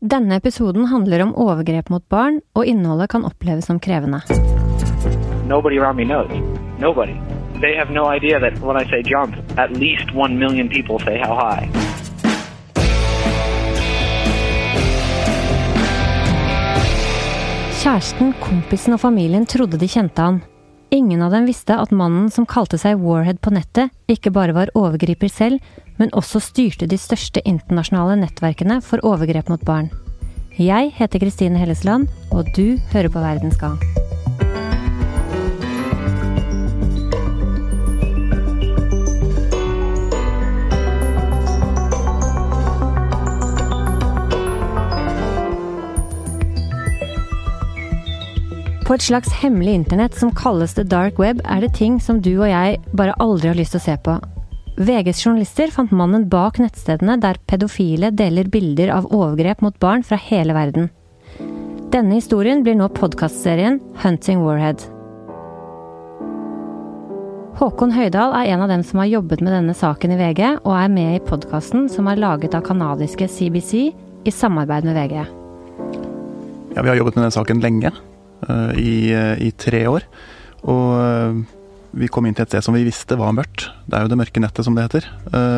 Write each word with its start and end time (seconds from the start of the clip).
Denne 0.00 0.36
episoden 0.36 0.84
handler 0.86 1.22
om 1.24 1.32
overgrep 1.34 1.88
mot 1.90 2.04
barn, 2.08 2.36
og 2.54 2.68
innholdet 2.70 3.08
kan 3.10 3.24
oppleves 3.26 3.66
som 3.66 3.80
krevende. 3.82 4.20
Nobody 5.50 5.80
around 5.80 5.96
me 5.96 6.04
knows. 6.04 6.30
Nobody. 6.78 7.16
They 7.60 7.74
have 7.74 7.90
no 7.90 8.06
idea 8.06 8.38
that 8.38 8.62
when 8.62 8.76
I 8.78 8.86
say 8.86 9.02
jump, 9.02 9.34
at 9.58 9.74
least 9.76 10.14
one 10.14 10.38
million 10.38 10.68
people 10.68 11.00
say 11.02 11.18
how 11.18 11.34
high. 11.34 11.66
Kjæresten, 17.82 18.34
kompisen 18.38 18.94
og 18.94 19.00
familien 19.02 19.46
trodde 19.46 19.82
de 19.82 19.90
kjente 19.90 20.22
han. 20.22 20.40
Ingen 20.90 21.22
av 21.22 21.34
dem 21.34 21.44
visste 21.44 21.76
at 21.76 21.90
mannen 21.92 22.30
som 22.32 22.46
kalte 22.48 22.78
seg 22.80 23.02
Warhead 23.02 23.42
på 23.44 23.52
nettet, 23.52 23.92
ikke 24.08 24.32
bare 24.32 24.56
var 24.56 24.72
overgriper 24.78 25.28
selv, 25.28 25.60
men 26.00 26.12
også 26.16 26.40
styrte 26.40 26.88
de 26.88 26.96
største 26.96 27.44
internasjonale 27.44 28.16
nettverkene 28.22 28.80
for 28.80 29.04
overgrep 29.04 29.52
mot 29.52 29.64
barn. 29.68 29.92
Jeg 30.56 30.94
heter 30.96 31.20
Kristine 31.20 31.60
Hellesland, 31.60 32.08
og 32.32 32.48
du 32.56 32.80
hører 32.94 33.12
på 33.12 33.20
Verdens 33.20 33.60
gang. 33.60 33.76
På 48.88 48.94
et 48.96 49.04
slags 49.04 49.28
hemmelig 49.42 49.74
internett 49.74 50.14
som 50.16 50.30
kalles 50.32 50.72
the 50.74 50.82
dark 50.82 51.18
web, 51.20 51.42
er 51.44 51.60
det 51.60 51.74
ting 51.76 51.98
som 52.00 52.22
du 52.24 52.30
og 52.38 52.48
jeg 52.48 52.78
bare 52.96 53.12
aldri 53.20 53.50
har 53.50 53.58
lyst 53.58 53.74
til 53.76 53.82
å 53.82 53.84
se 53.84 53.96
på. 54.00 54.14
VGs 54.80 55.20
journalister 55.26 55.68
fant 55.74 55.92
mannen 55.92 56.24
bak 56.32 56.56
nettstedene 56.62 57.18
der 57.20 57.36
pedofile 57.50 58.08
deler 58.16 58.48
bilder 58.48 58.94
av 58.94 59.10
overgrep 59.12 59.60
mot 59.60 59.76
barn 59.84 60.06
fra 60.08 60.16
hele 60.30 60.56
verden. 60.56 60.88
Denne 61.92 62.16
historien 62.16 62.64
blir 62.64 62.80
nå 62.80 62.88
podkastserien 62.96 63.76
Hunting 64.00 64.40
Warhead. 64.46 64.88
Håkon 67.60 67.92
Høydahl 67.92 68.40
er 68.40 68.54
en 68.54 68.64
av 68.64 68.72
dem 68.72 68.88
som 68.88 69.04
har 69.04 69.12
jobbet 69.12 69.44
med 69.44 69.52
denne 69.52 69.76
saken 69.76 70.16
i 70.16 70.20
VG, 70.24 70.44
og 70.64 70.76
er 70.80 70.92
med 70.96 71.18
i 71.18 71.24
podkasten 71.28 71.90
som 71.92 72.08
er 72.08 72.24
laget 72.24 72.56
av 72.56 72.64
kanadiske 72.64 73.28
CBC 73.36 73.72
i 74.24 74.32
samarbeid 74.32 74.88
med 74.88 74.96
VG. 74.96 75.26
Ja, 76.72 76.80
Vi 76.80 76.88
har 76.88 76.96
jobbet 76.96 77.18
med 77.18 77.26
denne 77.26 77.36
saken 77.36 77.60
lenge. 77.60 77.92
Uh, 78.48 78.72
i, 78.80 79.12
uh, 79.12 79.36
i, 79.44 79.50
tre 79.52 79.82
år. 79.88 80.04
Og 80.64 80.86
uh, 80.96 81.36
vi 81.92 82.08
kom 82.08 82.24
inn 82.24 82.36
til 82.36 82.46
et 82.46 82.52
sted 82.54 82.64
som 82.64 82.76
vi 82.76 82.86
visste 82.86 83.18
var 83.20 83.34
mørkt. 83.36 83.66
Det 83.84 83.98
er 83.98 84.06
jo 84.06 84.12
det 84.12 84.16
mørke 84.20 84.40
nettet, 84.40 84.64
som 84.64 84.76
det 84.76 84.86
heter. 84.86 85.08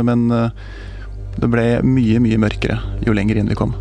men 0.03 0.27
det 0.31 1.49
ble 1.51 1.65
mye, 1.87 2.19
mye 2.23 2.39
mørkere 2.39 2.79
jo 3.07 3.15
lenger 3.15 3.39
inn 3.39 3.51
vi 3.51 3.59
kom. 3.59 3.75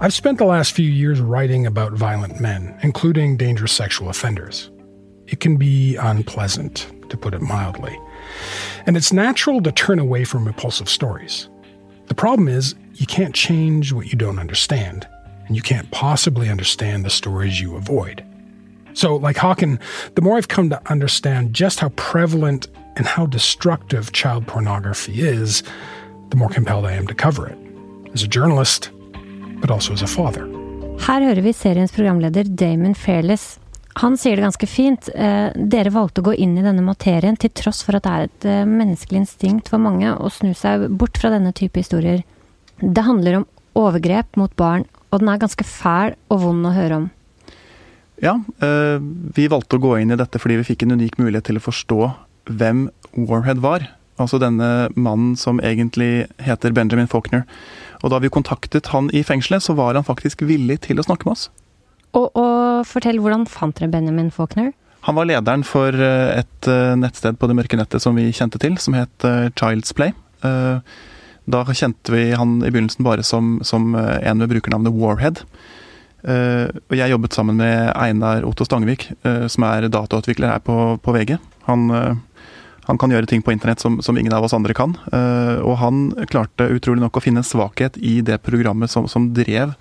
I've 0.00 0.14
spent 0.14 0.38
the 0.38 0.46
last 0.46 0.72
few 0.72 0.86
years 0.86 1.20
writing 1.20 1.66
about 1.66 1.92
violent 1.92 2.40
men, 2.40 2.74
including 2.82 3.36
dangerous 3.36 3.72
sexual 3.72 4.08
offenders. 4.08 4.70
It 5.28 5.40
can 5.40 5.56
be 5.56 5.96
unpleasant, 5.96 6.86
to 7.10 7.16
put 7.16 7.34
it 7.34 7.42
mildly. 7.42 7.96
And 8.86 8.96
it's 8.96 9.12
natural 9.12 9.62
to 9.62 9.72
turn 9.72 9.98
away 9.98 10.24
from 10.24 10.44
repulsive 10.44 10.88
stories. 10.88 11.48
The 12.06 12.14
problem 12.14 12.48
is, 12.48 12.74
you 12.94 13.06
can't 13.06 13.34
change 13.34 13.92
what 13.92 14.06
you 14.06 14.18
don't 14.18 14.38
understand 14.38 15.06
and 15.48 15.56
you 15.56 15.62
can't 15.62 15.90
possibly 15.90 16.48
understand 16.48 17.04
the 17.04 17.10
stories 17.10 17.60
you 17.60 17.74
avoid. 17.74 18.24
So, 18.98 19.14
like 19.14 19.36
Hawken, 19.36 19.78
the 20.16 20.22
more 20.22 20.38
I've 20.38 20.48
come 20.48 20.70
to 20.70 20.80
understand 20.90 21.54
just 21.54 21.78
how 21.78 21.90
prevalent 21.90 22.66
and 22.96 23.06
how 23.06 23.26
destructive 23.26 24.10
child 24.10 24.48
pornography 24.48 25.22
is, 25.22 25.62
the 26.30 26.36
more 26.36 26.48
compelled 26.48 26.84
I 26.84 26.94
am 26.94 27.06
to 27.06 27.14
cover 27.14 27.46
it. 27.46 27.58
As 28.12 28.24
a 28.24 28.26
journalist, 28.26 28.90
but 29.60 29.70
also 29.70 29.92
as 29.92 30.02
a 30.02 30.08
father. 30.08 30.42
Her 31.06 31.20
hører 31.20 31.42
vi 31.42 31.52
seriens 31.52 31.92
programleder 31.94 32.44
Damon 32.44 32.94
Fairless. 32.94 33.60
Han 34.02 34.16
sier 34.18 34.34
det 34.34 34.42
ganske 34.42 34.66
fint. 34.66 35.06
Eh, 35.14 35.54
dere 35.54 35.94
valgte 35.94 36.18
å 36.18 36.26
gå 36.32 36.34
inn 36.34 36.58
i 36.58 36.64
denne 36.66 36.82
materien 36.82 37.38
til 37.38 37.54
tross 37.54 37.84
for 37.86 37.94
at 37.94 38.02
det 38.02 38.16
er 38.16 38.26
et 38.26 38.48
eh, 38.50 38.66
menneskelig 38.66 39.22
instinkt 39.22 39.70
for 39.70 39.78
mange 39.78 40.10
å 40.10 40.26
snu 40.26 40.50
seg 40.58 40.88
bort 40.90 41.22
fra 41.22 41.30
denne 41.30 41.54
type 41.54 41.78
historier. 41.78 42.26
Det 42.82 43.06
handler 43.06 43.44
om 43.44 43.46
overgrep 43.78 44.34
mot 44.42 44.58
barn 44.58 44.88
og 45.12 45.22
den 45.22 45.30
er 45.30 45.40
ganske 45.40 45.64
fæl 45.64 46.18
og 46.32 46.42
vond 46.42 46.66
å 46.66 46.74
høre 46.74 47.00
om. 47.04 47.08
Ja, 48.22 48.40
eh, 48.58 48.98
vi 49.34 49.46
valgte 49.50 49.78
å 49.78 49.82
gå 49.82 49.94
inn 50.00 50.10
i 50.10 50.18
dette 50.18 50.40
fordi 50.42 50.58
vi 50.58 50.66
fikk 50.72 50.84
en 50.84 50.96
unik 50.98 51.20
mulighet 51.20 51.48
til 51.50 51.60
å 51.60 51.62
forstå 51.62 52.00
hvem 52.50 52.88
Warhead 53.14 53.62
var. 53.62 53.86
Altså 54.18 54.40
denne 54.42 54.88
mannen 54.98 55.36
som 55.38 55.60
egentlig 55.62 56.26
heter 56.42 56.74
Benjamin 56.74 57.06
Faulkner. 57.10 57.44
Og 58.02 58.10
da 58.10 58.18
vi 58.22 58.30
kontaktet 58.34 58.90
han 58.90 59.12
i 59.14 59.22
fengselet, 59.26 59.62
så 59.62 59.76
var 59.78 59.94
han 59.94 60.06
faktisk 60.06 60.42
villig 60.46 60.80
til 60.88 60.98
å 60.98 61.06
snakke 61.06 61.28
med 61.28 61.36
oss. 61.36 61.46
Og, 62.16 62.32
og 62.34 62.88
fortell, 62.88 63.20
hvordan 63.22 63.46
fant 63.50 63.78
dere 63.78 63.92
Benjamin 63.92 64.32
Faulkner? 64.34 64.72
Han 65.06 65.14
var 65.14 65.28
lederen 65.30 65.62
for 65.66 65.94
eh, 65.94 66.40
et 66.40 66.70
eh, 66.70 66.96
nettsted 66.98 67.38
på 67.38 67.46
det 67.46 67.54
mørke 67.60 67.78
nettet 67.78 68.02
som 68.02 68.18
vi 68.18 68.32
kjente 68.34 68.58
til, 68.58 68.74
som 68.82 68.98
het 68.98 69.28
Child's 69.54 69.94
Play. 69.94 70.16
Da 71.48 71.60
kjente 71.64 72.12
vi 72.12 72.26
han 72.36 72.58
i 72.60 72.68
begynnelsen 72.68 73.06
bare 73.06 73.22
som, 73.24 73.56
som 73.64 73.94
en 73.96 74.42
med 74.42 74.50
brukernavnet 74.50 74.92
Warhead. 74.98 75.46
Uh, 76.18 76.66
og 76.90 76.96
jeg 76.98 77.12
jobbet 77.12 77.36
sammen 77.36 77.60
med 77.60 77.92
Einar 77.94 78.42
Otto 78.46 78.66
Stangvik, 78.66 79.06
uh, 79.22 79.46
som 79.46 79.66
er 79.68 79.86
datautvikler 79.86 80.50
her 80.50 80.64
på, 80.64 80.96
på 80.98 81.14
VG. 81.14 81.36
Han, 81.68 81.84
uh, 81.94 82.42
han, 82.88 82.98
kan 82.98 83.14
gjøre 83.14 83.28
ting 83.30 83.44
på 83.44 83.54
internett 83.54 83.82
som, 83.84 84.00
som 84.02 84.18
ingen 84.18 84.34
av 84.34 84.46
oss 84.46 84.56
andre 84.56 84.74
kan. 84.74 84.96
og 85.12 85.74
han 85.76 86.06
klarte 86.30 86.70
utrolig 86.72 87.02
nok 87.02 87.18
å 87.18 87.20
finne 87.20 87.42
en 87.42 87.46
svakhet 87.46 87.98
i 88.00 88.22
det 88.24 88.38
programmet 88.40 88.88
som, 88.88 89.04
som 89.04 89.26
drev 89.36 89.74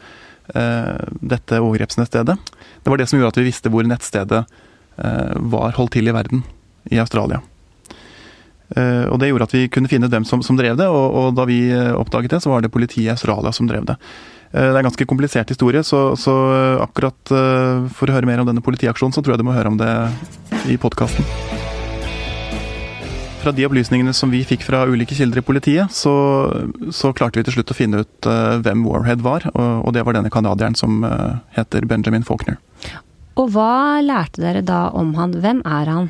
dette 1.23 1.59
overgrepsnettstedet. 1.63 2.35
Det 2.83 2.91
var 2.91 2.99
det 2.99 3.07
som 3.07 3.15
gjorde 3.15 3.31
at 3.31 3.39
vi 3.39 3.45
visste 3.47 3.71
hvor 3.71 3.87
nettstedet 3.87 4.41
var 5.55 5.79
holdt 5.79 5.95
til 5.95 6.11
i 6.11 6.15
verden, 6.15 6.43
i 6.91 6.99
Australia. 6.99 7.39
Og 8.75 9.15
Det 9.23 9.31
gjorde 9.31 9.47
at 9.47 9.55
vi 9.55 9.69
kunne 9.71 9.87
finne 9.87 10.11
dem 10.11 10.27
som, 10.27 10.43
som 10.43 10.59
drev 10.59 10.75
det, 10.75 10.91
og, 10.91 11.07
og, 11.07 11.31
da 11.39 11.47
vi 11.47 11.61
eh, 11.71 11.95
oppdaget 11.95 12.35
det, 12.35 12.43
så 12.43 12.51
var 12.51 12.59
det 12.59 12.73
politiet 12.75 13.05
i 13.07 13.13
Australia 13.15 13.55
som 13.55 13.71
drev 13.71 13.87
det. 13.87 13.95
Uh, 14.53 14.59
det 14.59 14.73
er 14.73 14.81
en 14.81 14.89
ganske 14.89 15.07
komplisert 15.09 15.53
historie, 15.53 15.83
så, 15.85 16.11
så 16.19 16.33
akkurat 16.83 17.33
uh, 17.33 17.87
for 17.93 18.09
å 18.09 18.17
høre 18.17 18.29
mer 18.29 18.43
om 18.43 18.49
denne 18.49 18.63
politiaksjonen, 18.65 19.15
så 19.15 19.23
tror 19.23 19.35
jeg 19.35 19.43
du 19.43 19.47
må 19.47 19.55
høre 19.57 19.71
om 19.73 19.79
det 19.79 19.91
i 20.71 20.77
podkasten. 20.81 21.25
Fra 23.43 23.53
de 23.55 23.67
opplysningene 23.67 24.11
som 24.17 24.31
vi 24.33 24.41
fikk 24.47 24.65
fra 24.65 24.81
ulike 24.89 25.15
kilder 25.15 25.39
i 25.39 25.45
politiet, 25.45 25.93
så, 25.93 26.13
så 26.91 27.13
klarte 27.15 27.39
vi 27.39 27.45
til 27.47 27.59
slutt 27.59 27.71
å 27.71 27.77
finne 27.77 28.01
ut 28.03 28.27
hvem 28.65 28.81
Warhead 28.87 29.21
var, 29.23 29.45
og, 29.53 29.85
og 29.87 29.93
det 29.95 30.03
var 30.03 30.17
denne 30.17 30.33
canadieren 30.33 30.75
som 30.75 31.05
heter 31.55 31.85
Benjamin 31.87 32.25
Faulkner. 32.27 32.57
Og 33.37 33.51
hva 33.53 34.01
lærte 34.01 34.41
dere 34.41 34.63
da 34.65 34.87
om 34.97 35.13
han? 35.17 35.37
Hvem 35.43 35.61
er 35.69 35.93
han? 35.93 36.09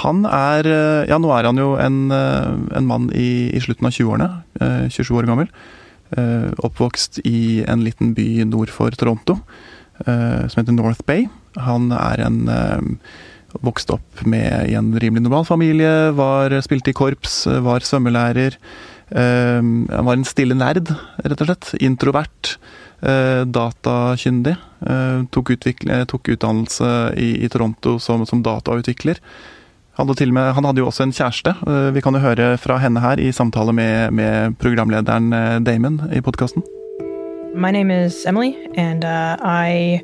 Han 0.00 0.24
er 0.24 0.68
eh, 0.68 1.04
Ja, 1.10 1.18
nå 1.20 1.32
er 1.36 1.48
han 1.50 1.60
jo 1.60 1.74
en, 1.80 2.06
eh, 2.14 2.50
en 2.78 2.88
mann 2.88 3.10
i, 3.12 3.52
i, 3.52 3.60
slutten 3.60 3.88
av 3.88 3.92
20-årene. 3.92 4.28
27 4.88 5.02
eh, 5.02 5.16
år 5.18 5.28
gammel. 5.28 5.52
Oppvokst 6.12 7.22
i 7.24 7.62
en 7.68 7.84
liten 7.86 8.12
by 8.16 8.44
nord 8.48 8.72
for 8.72 8.94
Toronto 8.98 9.38
som 10.02 10.56
heter 10.58 10.74
North 10.74 11.04
Bay. 11.06 11.28
Han 11.62 11.92
er 11.94 12.24
en 12.24 12.38
Vokste 13.60 13.98
opp 13.98 14.22
med 14.24 14.70
i 14.70 14.76
en 14.78 14.94
rimelig 14.96 15.26
normal 15.26 15.44
familie, 15.44 15.90
var, 16.16 16.54
spilte 16.64 16.92
i 16.92 16.96
korps, 16.96 17.42
var 17.64 17.84
svømmelærer. 17.84 18.56
Han 19.12 20.06
var 20.08 20.16
en 20.16 20.24
stille 20.24 20.56
nerd, 20.56 20.88
rett 21.20 21.44
og 21.44 21.50
slett. 21.50 21.72
Introvert. 21.84 22.54
Datakyndig. 23.02 24.54
Tok, 25.34 25.52
tok 26.08 26.32
utdannelse 26.32 26.92
i, 27.20 27.34
i 27.44 27.50
Toronto 27.52 27.98
som, 28.00 28.24
som 28.28 28.44
datautvikler. 28.46 29.20
Hadde 30.02 30.32
med, 30.32 30.52
han 30.52 30.64
hadde 30.64 30.80
jo 30.82 30.86
også 30.86 31.04
en 31.06 31.12
kjæreste. 31.14 31.52
Eh, 31.62 31.94
vi 31.94 32.00
kan 32.02 32.14
jo 32.14 32.18
høre 32.18 32.58
fra 32.58 32.76
henne 32.82 33.00
her 33.00 33.20
i 33.22 33.30
samtale 33.32 33.72
med, 33.72 34.10
med 34.10 34.56
programlederen 34.58 35.32
eh, 35.32 35.60
Damon 35.62 36.00
i 36.12 36.20
podkasten. 36.20 36.62
My 37.54 37.70
name 37.70 37.92
is 37.92 38.26
Emily, 38.26 38.56
and 38.76 39.04
uh, 39.04 39.36
I 39.44 40.02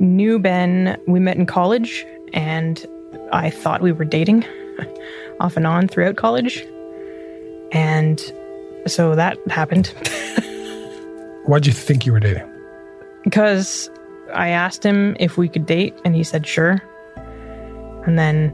knew 0.00 0.40
Ben. 0.40 0.96
We 1.06 1.20
met 1.20 1.36
in 1.36 1.46
college, 1.46 2.04
and 2.34 2.84
I 3.32 3.50
thought 3.50 3.82
we 3.82 3.92
were 3.92 4.04
dating 4.04 4.44
off 5.40 5.56
and 5.56 5.66
on 5.66 5.86
throughout 5.86 6.16
college. 6.16 6.66
And 7.70 8.18
so 8.86 9.14
that 9.14 9.38
happened. 9.48 9.86
Why'd 11.46 11.66
you 11.66 11.72
think 11.72 12.04
you 12.04 12.12
were 12.12 12.20
dating? 12.20 12.48
Because 13.22 13.90
I 14.34 14.48
asked 14.48 14.82
him 14.84 15.14
if 15.20 15.38
we 15.38 15.48
could 15.48 15.66
date, 15.66 15.94
and 16.04 16.16
he 16.16 16.24
said 16.24 16.48
sure. 16.48 16.82
And 18.10 18.18
then 18.18 18.52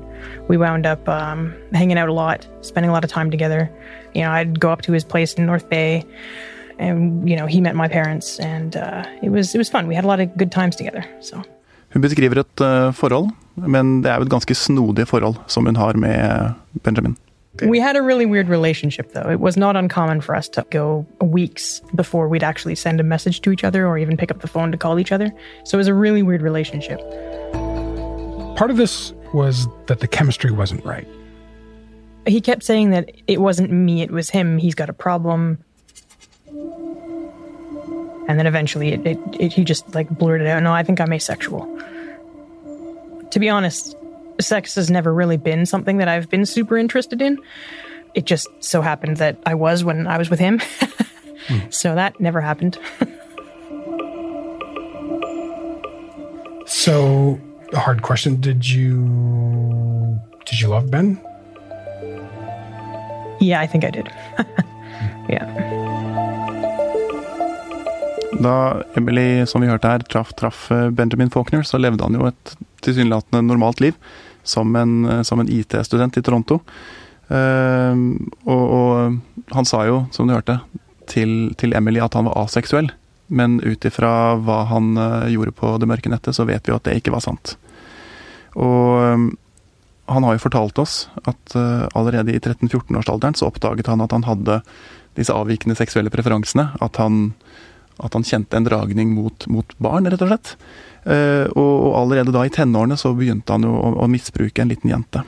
we 0.48 0.58
wound 0.58 0.84
up 0.84 1.08
um, 1.08 1.54
hanging 1.72 1.96
out 1.96 2.10
a 2.10 2.12
lot, 2.12 2.46
spending 2.60 2.90
a 2.90 2.92
lot 2.92 3.04
of 3.04 3.10
time 3.10 3.30
together. 3.30 3.70
You 4.12 4.20
know, 4.20 4.30
I'd 4.30 4.60
go 4.60 4.68
up 4.68 4.82
to 4.82 4.92
his 4.92 5.02
place 5.02 5.32
in 5.32 5.46
North 5.46 5.70
Bay, 5.70 6.04
and 6.78 7.26
you 7.26 7.34
know, 7.36 7.46
he 7.46 7.62
met 7.62 7.74
my 7.74 7.88
parents, 7.88 8.38
and 8.38 8.76
uh, 8.76 9.06
it 9.22 9.30
was 9.30 9.54
it 9.54 9.58
was 9.58 9.70
fun. 9.70 9.86
We 9.86 9.94
had 9.94 10.04
a 10.04 10.08
lot 10.08 10.20
of 10.20 10.36
good 10.36 10.52
times 10.52 10.76
together. 10.76 11.06
So. 11.20 11.42
Hun 11.94 12.02
beskriver 12.02 12.38
et 12.38 12.60
uh, 12.60 12.92
forhold, 12.92 13.30
men 13.54 14.02
det 14.02 14.10
er 14.10 14.16
jo 14.16 14.22
et 14.28 14.30
ganske 14.30 14.54
snodig 14.54 15.08
forhold 15.08 15.36
som 15.46 15.64
hun 15.66 15.76
har 15.76 15.96
med 15.96 16.52
Benjamin. 16.84 17.16
We 17.62 17.80
had 17.80 17.96
a 17.96 18.02
really 18.02 18.26
weird 18.26 18.48
relationship, 18.48 19.12
though. 19.12 19.30
It 19.30 19.40
was 19.40 19.56
not 19.56 19.74
uncommon 19.74 20.20
for 20.20 20.36
us 20.36 20.50
to 20.50 20.66
go 20.68 21.06
weeks 21.22 21.80
before 21.94 22.28
we'd 22.28 22.44
actually 22.44 22.74
send 22.74 23.00
a 23.00 23.04
message 23.04 23.40
to 23.40 23.52
each 23.52 23.64
other 23.64 23.86
or 23.86 23.96
even 23.96 24.18
pick 24.18 24.30
up 24.30 24.42
the 24.42 24.48
phone 24.48 24.70
to 24.72 24.76
call 24.76 24.98
each 24.98 25.12
other. 25.12 25.32
So 25.64 25.78
it 25.78 25.80
was 25.80 25.88
a 25.88 25.94
really 25.94 26.22
weird 26.22 26.42
relationship. 26.42 27.00
Part 28.56 28.70
of 28.70 28.76
this 28.76 29.12
was 29.32 29.68
that 29.86 30.00
the 30.00 30.08
chemistry 30.08 30.50
wasn't 30.50 30.84
right. 30.84 31.06
He 32.26 32.40
kept 32.40 32.64
saying 32.64 32.90
that 32.90 33.10
it 33.26 33.40
wasn't 33.40 33.70
me, 33.70 34.02
it 34.02 34.10
was 34.10 34.30
him. 34.30 34.58
He's 34.58 34.74
got 34.74 34.90
a 34.90 34.92
problem. 34.92 35.58
And 38.28 38.38
then 38.38 38.46
eventually 38.46 38.92
it, 38.92 39.06
it, 39.06 39.18
it, 39.38 39.52
he 39.52 39.64
just 39.64 39.94
like 39.94 40.08
blurted 40.10 40.48
out, 40.48 40.62
No, 40.62 40.72
I 40.72 40.82
think 40.82 41.00
I'm 41.00 41.12
asexual. 41.12 41.64
To 43.30 43.38
be 43.38 43.48
honest, 43.48 43.96
sex 44.40 44.74
has 44.74 44.90
never 44.90 45.12
really 45.12 45.36
been 45.36 45.66
something 45.66 45.98
that 45.98 46.08
I've 46.08 46.28
been 46.28 46.46
super 46.46 46.76
interested 46.76 47.22
in. 47.22 47.38
It 48.14 48.24
just 48.24 48.48
so 48.60 48.82
happened 48.82 49.18
that 49.18 49.38
I 49.46 49.54
was 49.54 49.84
when 49.84 50.06
I 50.06 50.18
was 50.18 50.30
with 50.30 50.40
him. 50.40 50.58
mm. 50.58 51.66
So 51.72 51.94
that 51.94 52.20
never 52.20 52.40
happened. 52.40 52.78
so, 56.66 57.40
a 57.72 57.78
hard 57.78 58.02
question. 58.02 58.40
Did 58.40 58.64
you 58.64 60.18
did 60.46 60.60
you 60.60 60.68
love 60.68 60.90
Ben? 60.90 61.18
Yeah, 63.40 63.60
I 63.60 63.66
think 63.66 63.84
I 63.84 63.90
did. 63.90 64.08
yeah. 65.28 65.46
Da 68.40 68.82
Emily, 68.94 69.46
som 69.46 69.60
vi 69.60 69.68
hørte 69.68 69.88
her, 69.88 69.98
traff, 69.98 70.32
traff 70.36 70.70
eh, 70.70 70.90
Benjamin 70.90 71.30
Faulkner, 71.30 71.62
så 71.62 71.78
levde 71.78 72.04
han 72.04 72.14
jo 72.14 72.28
et 72.28 72.56
tilsynelatende 72.84 73.42
normalt 73.46 73.80
liv 73.80 73.96
som 74.42 74.76
en, 74.76 75.04
eh, 75.04 75.22
som 75.22 75.40
en 75.40 75.48
IT-student 75.48 76.16
i 76.16 76.22
Toronto. 76.22 76.60
Uh, 77.26 78.14
og, 78.46 78.64
og, 78.70 79.16
han 79.50 79.66
sa 79.66 79.80
jo, 79.88 80.04
som 80.14 80.28
du 80.28 80.34
hørte, 80.36 80.60
til, 81.10 81.50
til 81.58 81.74
Emily 81.74 81.98
at 81.98 82.14
han 82.14 82.28
var 82.28 82.38
aseksuell. 82.44 82.92
Men 83.26 83.60
ut 83.60 83.84
ifra 83.84 84.36
hva 84.38 84.62
han 84.70 84.94
uh, 84.98 85.26
gjorde 85.30 85.54
på 85.56 85.72
det 85.82 85.88
mørke 85.90 86.10
nettet, 86.12 86.36
så 86.36 86.46
vet 86.46 86.68
vi 86.68 86.74
at 86.74 86.86
det 86.86 86.98
ikke 87.00 87.14
var 87.14 87.24
sant. 87.24 87.56
Og 88.54 89.02
um, 89.02 89.26
han 90.06 90.24
har 90.24 90.36
jo 90.36 90.44
fortalt 90.46 90.78
oss 90.78 91.08
at 91.26 91.56
uh, 91.58 91.88
allerede 91.98 92.36
i 92.36 92.38
13-14-årsalderen 92.38 93.34
så 93.34 93.50
oppdaget 93.50 93.90
han 93.90 94.04
at 94.04 94.14
han 94.14 94.26
hadde 94.28 94.60
disse 95.18 95.34
avvikende 95.34 95.76
seksuelle 95.78 96.12
preferansene. 96.14 96.68
At 96.84 97.00
han, 97.02 97.32
at 97.98 98.14
han 98.14 98.26
kjente 98.26 98.58
en 98.58 98.68
dragning 98.68 99.10
mot, 99.16 99.48
mot 99.50 99.74
barn, 99.82 100.06
rett 100.06 100.22
og 100.22 100.30
slett. 100.30 100.54
Uh, 101.02 101.50
og, 101.58 101.94
allerede 101.98 102.34
da 102.34 102.46
i 102.46 102.54
tenårene 102.54 102.98
så 103.00 103.14
begynte 103.16 103.58
han 103.58 103.66
jo 103.66 103.74
å, 103.74 103.96
å 104.06 104.10
misbruke 104.10 104.62
en 104.62 104.70
liten 104.74 104.94
jente. 104.94 105.26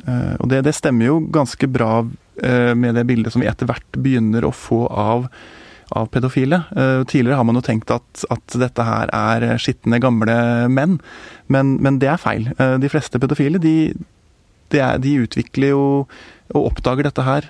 Og 0.00 0.46
det, 0.48 0.62
det, 0.64 0.72
stemmer 0.72 1.10
jo 1.10 1.18
ganske 1.28 1.66
bra 1.68 1.98
med 2.40 2.94
det 2.96 3.02
bildet 3.04 3.34
som 3.34 3.42
vi 3.42 3.48
etter 3.50 3.68
hvert 3.68 3.98
begynner 4.00 4.46
å 4.48 4.52
få 4.56 4.78
av, 4.88 5.26
av 5.96 6.10
pedofile. 6.14 6.62
tidligere 7.08 7.38
har 7.38 7.46
man 7.48 7.58
jo 7.58 7.64
tenkt 7.64 7.90
at, 7.90 8.24
at, 8.30 8.56
dette 8.60 8.84
her 8.86 9.10
er 9.14 9.58
skitne, 9.58 10.00
gamle 10.02 10.36
menn, 10.68 10.98
men, 11.48 11.76
men 11.82 11.98
det 12.02 12.10
er 12.12 12.20
feil. 12.22 12.50
de 12.56 12.90
fleste 12.92 13.18
pedofile 13.18 13.58
de, 13.62 13.92
de, 14.70 14.78
er, 14.78 15.00
de, 15.02 15.18
utvikler 15.24 15.74
jo 15.74 15.84
og 16.50 16.64
oppdager 16.72 17.06
dette 17.06 17.22
her 17.22 17.46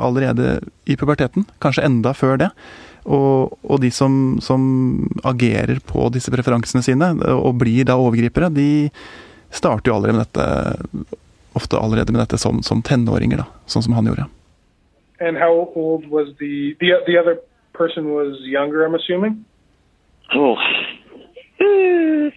allerede 0.00 0.60
i 0.88 0.96
puberteten, 0.96 1.44
kanskje 1.60 1.84
enda 1.84 2.14
før 2.16 2.38
det. 2.40 2.50
Og, 3.04 3.56
og 3.64 3.80
de 3.82 3.90
som, 3.92 4.38
som, 4.44 4.62
agerer 5.24 5.80
på 5.84 6.08
disse 6.12 6.32
preferansene 6.32 6.84
sine, 6.84 7.14
og 7.32 7.58
blir 7.60 7.84
da 7.88 7.98
overgripere, 8.00 8.48
de 8.52 8.70
starter 9.52 9.90
jo 9.90 9.98
allerede 9.98 10.16
med 10.16 10.24
dette 10.28 11.18
ofte 11.52 11.78
allerede 11.78 12.12
med 12.12 12.20
dette 12.20 12.38
som, 12.38 12.62
som 12.62 12.82
tenåringer, 12.82 13.42
da, 13.42 13.46
sånn 13.66 13.82
som 13.82 13.96
han 13.98 14.06
gjorde. 14.06 14.26
And 15.20 15.36
how 15.36 15.68
old 15.74 16.06
was 16.08 16.28
the, 16.38 16.76
the 16.80 16.94
person 17.80 18.10
was 18.10 18.36
younger, 18.42 18.84
I'm 18.84 18.94
assuming? 18.94 19.46
Oh, 20.34 20.54
uh, 20.54 22.30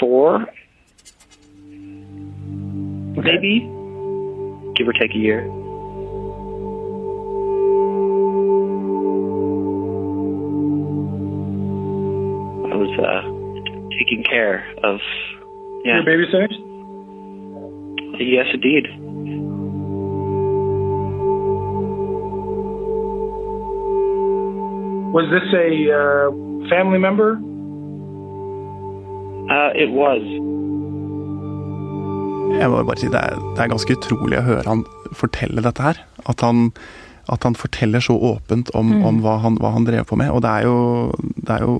four, 0.00 0.44
maybe, 3.14 3.60
give 4.74 4.88
or 4.88 4.92
take 4.98 5.12
a 5.14 5.18
year. 5.18 5.44
I 12.64 12.74
was 12.74 12.98
uh, 12.98 13.22
taking 14.00 14.24
care 14.28 14.66
of. 14.82 14.98
Yeah. 15.84 16.02
Your 16.02 16.26
babysitters? 16.26 16.58
Yes, 18.18 18.46
indeed. 18.52 19.07
Was 25.08 25.24
this 25.32 25.48
a 25.56 25.68
uh, 25.88 26.28
family 26.68 26.98
member? 26.98 27.40
Uh, 29.48 29.72
it 29.72 29.88
was. 29.96 30.20
Jeg 32.52 32.68
må 32.68 32.82
bare 32.84 33.00
si 33.00 33.08
det 33.12 33.20
er, 33.20 33.38
det 33.56 33.62
er 33.64 33.70
ganske 33.72 33.96
utrolig 33.96 34.36
å 34.40 34.44
høre 34.44 34.68
han 34.68 34.82
fortelle 35.16 35.64
dette 35.64 35.84
her. 35.84 36.02
At 36.28 36.44
han, 36.44 36.68
at 37.32 37.46
han 37.48 37.56
forteller 37.56 38.04
så 38.04 38.16
åpent 38.16 38.68
om, 38.76 38.92
mm. 38.98 39.06
om 39.08 39.22
hva, 39.24 39.38
han, 39.44 39.56
hva, 39.62 39.72
han, 39.76 39.88
drev 39.88 40.04
på 40.08 40.20
med. 40.20 40.28
Og 40.34 40.44
det 40.44 40.52
er 40.52 40.68
jo, 40.68 40.76
det 41.40 41.56
er 41.56 41.64
jo 41.64 41.78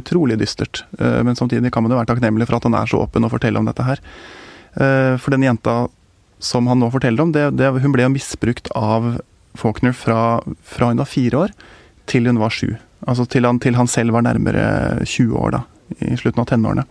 utrolig 0.00 0.40
dystert. 0.40 0.84
Eh, 0.98 1.20
men 1.28 1.36
samtidig 1.36 1.72
kan 1.74 1.84
man 1.84 1.92
jo 1.92 2.00
være 2.00 2.10
takknemlig 2.14 2.48
for 2.48 2.58
at 2.58 2.66
han 2.68 2.76
er 2.80 2.90
så 2.90 3.04
åpen 3.04 3.28
og 3.28 3.32
forteller 3.36 3.60
om 3.60 3.68
dette 3.68 3.86
her. 3.86 4.02
Eh, 4.80 5.14
for 5.20 5.36
den 5.36 5.44
jenta 5.46 5.78
som 6.42 6.68
han 6.68 6.80
nå 6.80 6.88
forteller 6.92 7.24
om, 7.24 7.32
det, 7.36 7.50
det, 7.56 7.72
hun 7.84 7.92
ble 7.94 8.08
jo 8.08 8.12
misbrukt 8.16 8.72
av 8.76 9.18
Faulkner 9.56 9.94
fra, 9.96 10.40
fra, 10.68 10.90
hun 10.92 11.00
var 11.00 11.08
fire 11.08 11.46
år 11.46 11.54
til 12.10 12.28
hun 12.30 12.40
var 12.40 12.54
sju. 12.54 12.70
Altså 13.06 13.26
til 13.30 13.46
han, 13.46 13.60
til 13.62 13.76
han 13.78 13.90
selv 13.90 14.16
var 14.16 14.24
nærmere 14.26 15.04
20 15.04 15.36
år, 15.36 15.58
da. 15.58 15.62
I 16.02 16.16
slutten 16.18 16.42
av 16.42 16.48
tenårene. 16.50 16.86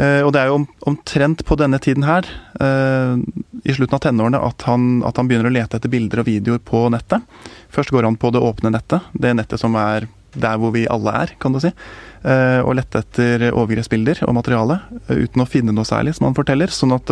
Eh, 0.00 0.20
og 0.24 0.30
det 0.32 0.40
er 0.40 0.50
jo 0.50 0.60
om, 0.60 0.66
omtrent 0.88 1.42
på 1.46 1.56
denne 1.60 1.80
tiden 1.82 2.06
her, 2.06 2.28
eh, 2.62 3.18
i 3.66 3.74
slutten 3.76 3.98
av 3.98 4.04
tenårene, 4.04 4.40
at 4.40 4.64
han, 4.68 5.02
at 5.06 5.18
han, 5.18 5.28
begynner 5.28 5.50
å 5.50 5.54
lete 5.54 5.80
etter 5.80 5.92
bilder 5.92 6.22
og 6.22 6.30
videoer 6.30 6.62
på 6.64 6.86
nettet. 6.94 7.26
Først 7.74 7.92
går 7.92 8.08
han 8.08 8.18
på 8.20 8.32
det 8.34 8.42
åpne 8.44 8.72
nettet, 8.76 9.10
det 9.12 9.34
nettet 9.36 9.60
som 9.60 9.76
er 9.80 10.08
der 10.30 10.60
hvor 10.62 10.70
vi 10.72 10.86
alle 10.86 11.12
er, 11.24 11.34
kan 11.42 11.52
du 11.52 11.58
si. 11.60 11.72
Eh, 12.22 12.60
og 12.62 12.76
lette 12.78 13.02
etter 13.02 13.48
overgrepsbilder 13.50 14.22
og 14.28 14.36
materiale, 14.38 14.78
uten 15.10 15.42
å 15.42 15.48
finne 15.50 15.74
noe 15.74 15.88
særlig, 15.88 16.14
som 16.16 16.30
han 16.30 16.38
forteller. 16.38 16.72
Sånn 16.72 16.94
at 16.96 17.10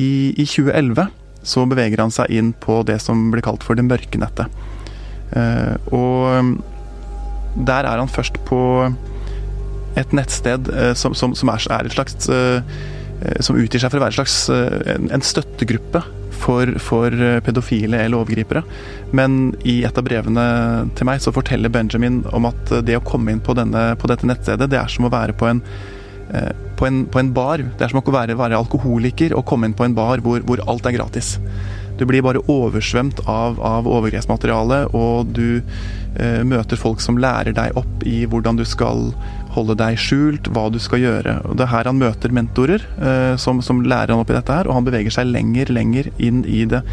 i, 0.00 0.32
i 0.32 0.46
2011 0.48 1.10
så 1.46 1.64
beveger 1.68 2.00
han 2.02 2.12
seg 2.12 2.32
inn 2.32 2.52
på 2.56 2.80
det 2.88 2.98
som 3.04 3.28
blir 3.32 3.44
kalt 3.44 3.64
for 3.64 3.78
det 3.78 3.86
mørke 3.86 4.20
nettet. 4.20 4.48
Og 5.30 6.56
der 7.54 7.86
er 7.86 7.98
han 7.98 8.10
først 8.10 8.38
på 8.46 8.60
et 9.98 10.14
nettsted 10.14 10.70
uh, 10.70 10.92
som, 10.94 11.14
som, 11.14 11.34
som 11.34 11.50
er, 11.52 11.66
er, 11.70 11.88
et 11.88 11.96
slags 11.96 12.30
uh, 12.30 12.62
Som 13.42 13.58
utgir 13.60 13.82
seg 13.82 13.90
for 13.90 14.00
å 14.00 14.04
være 14.06 14.14
en 14.14 14.18
slags 14.20 14.36
uh, 14.48 15.12
en 15.12 15.24
støttegruppe 15.24 16.02
for, 16.40 16.70
for, 16.80 17.12
pedofile 17.44 17.98
eller 18.00 18.22
overgripere. 18.22 18.62
Men 19.12 19.50
i 19.68 19.82
et 19.84 19.98
av 19.98 20.06
brevene 20.06 20.44
til 20.96 21.04
meg 21.04 21.20
så 21.20 21.34
forteller 21.36 21.68
Benjamin 21.68 22.22
om 22.32 22.48
at 22.48 22.72
det 22.86 22.96
å 22.96 23.02
komme 23.04 23.34
inn 23.34 23.42
på, 23.44 23.52
denne, 23.58 23.90
på 24.00 24.08
dette 24.08 24.24
nettstedet, 24.24 24.70
det 24.72 24.78
er 24.80 24.88
som 24.88 25.04
å 25.04 25.10
være 25.12 25.34
på 25.36 25.50
en, 25.50 25.60
på 26.80 26.88
en, 26.88 27.02
på 27.12 27.20
en 27.20 27.32
bar. 27.36 27.60
Det 27.60 27.84
er 27.84 27.92
som 27.92 28.00
å 28.00 28.16
være, 28.16 28.38
være 28.40 28.56
alkoholiker 28.56 29.36
og 29.36 29.44
komme 29.52 29.68
inn 29.68 29.76
på 29.76 29.84
en 29.84 29.98
bar 29.98 30.24
hvor, 30.24 30.40
hvor 30.48 30.64
alt 30.64 30.88
er 30.88 30.96
gratis. 30.96 31.34
Du 32.00 32.06
blir 32.08 32.24
bare 32.24 32.40
oversvømt 32.48 33.20
av, 33.28 33.58
av 33.60 33.88
overgrepsmateriale, 33.90 34.86
og 34.96 35.34
du 35.36 35.60
eh, 35.60 36.40
møter 36.48 36.80
folk 36.80 37.02
som 37.04 37.20
lærer 37.20 37.52
deg 37.56 37.76
opp 37.76 38.06
i 38.08 38.22
hvordan 38.24 38.56
du 38.56 38.64
skal 38.68 39.10
holde 39.54 39.76
deg 39.76 39.98
skjult, 40.00 40.48
hva 40.54 40.68
du 40.72 40.78
skal 40.80 41.04
gjøre. 41.04 41.36
Og 41.44 41.58
Det 41.58 41.66
er 41.66 41.72
her 41.74 41.90
han 41.90 42.00
møter 42.00 42.32
mentorer 42.32 42.84
eh, 43.02 43.36
som, 43.40 43.60
som, 43.64 43.84
lærer 43.84 44.14
han 44.14 44.24
opp 44.24 44.32
i 44.32 44.38
dette 44.38 44.60
her, 44.60 44.70
og 44.70 44.78
han 44.78 44.88
beveger 44.88 45.18
seg 45.20 45.28
lenger, 45.28 45.72
lenger 45.76 46.08
inn 46.16 46.44
i 46.48 46.64
det 46.70 46.84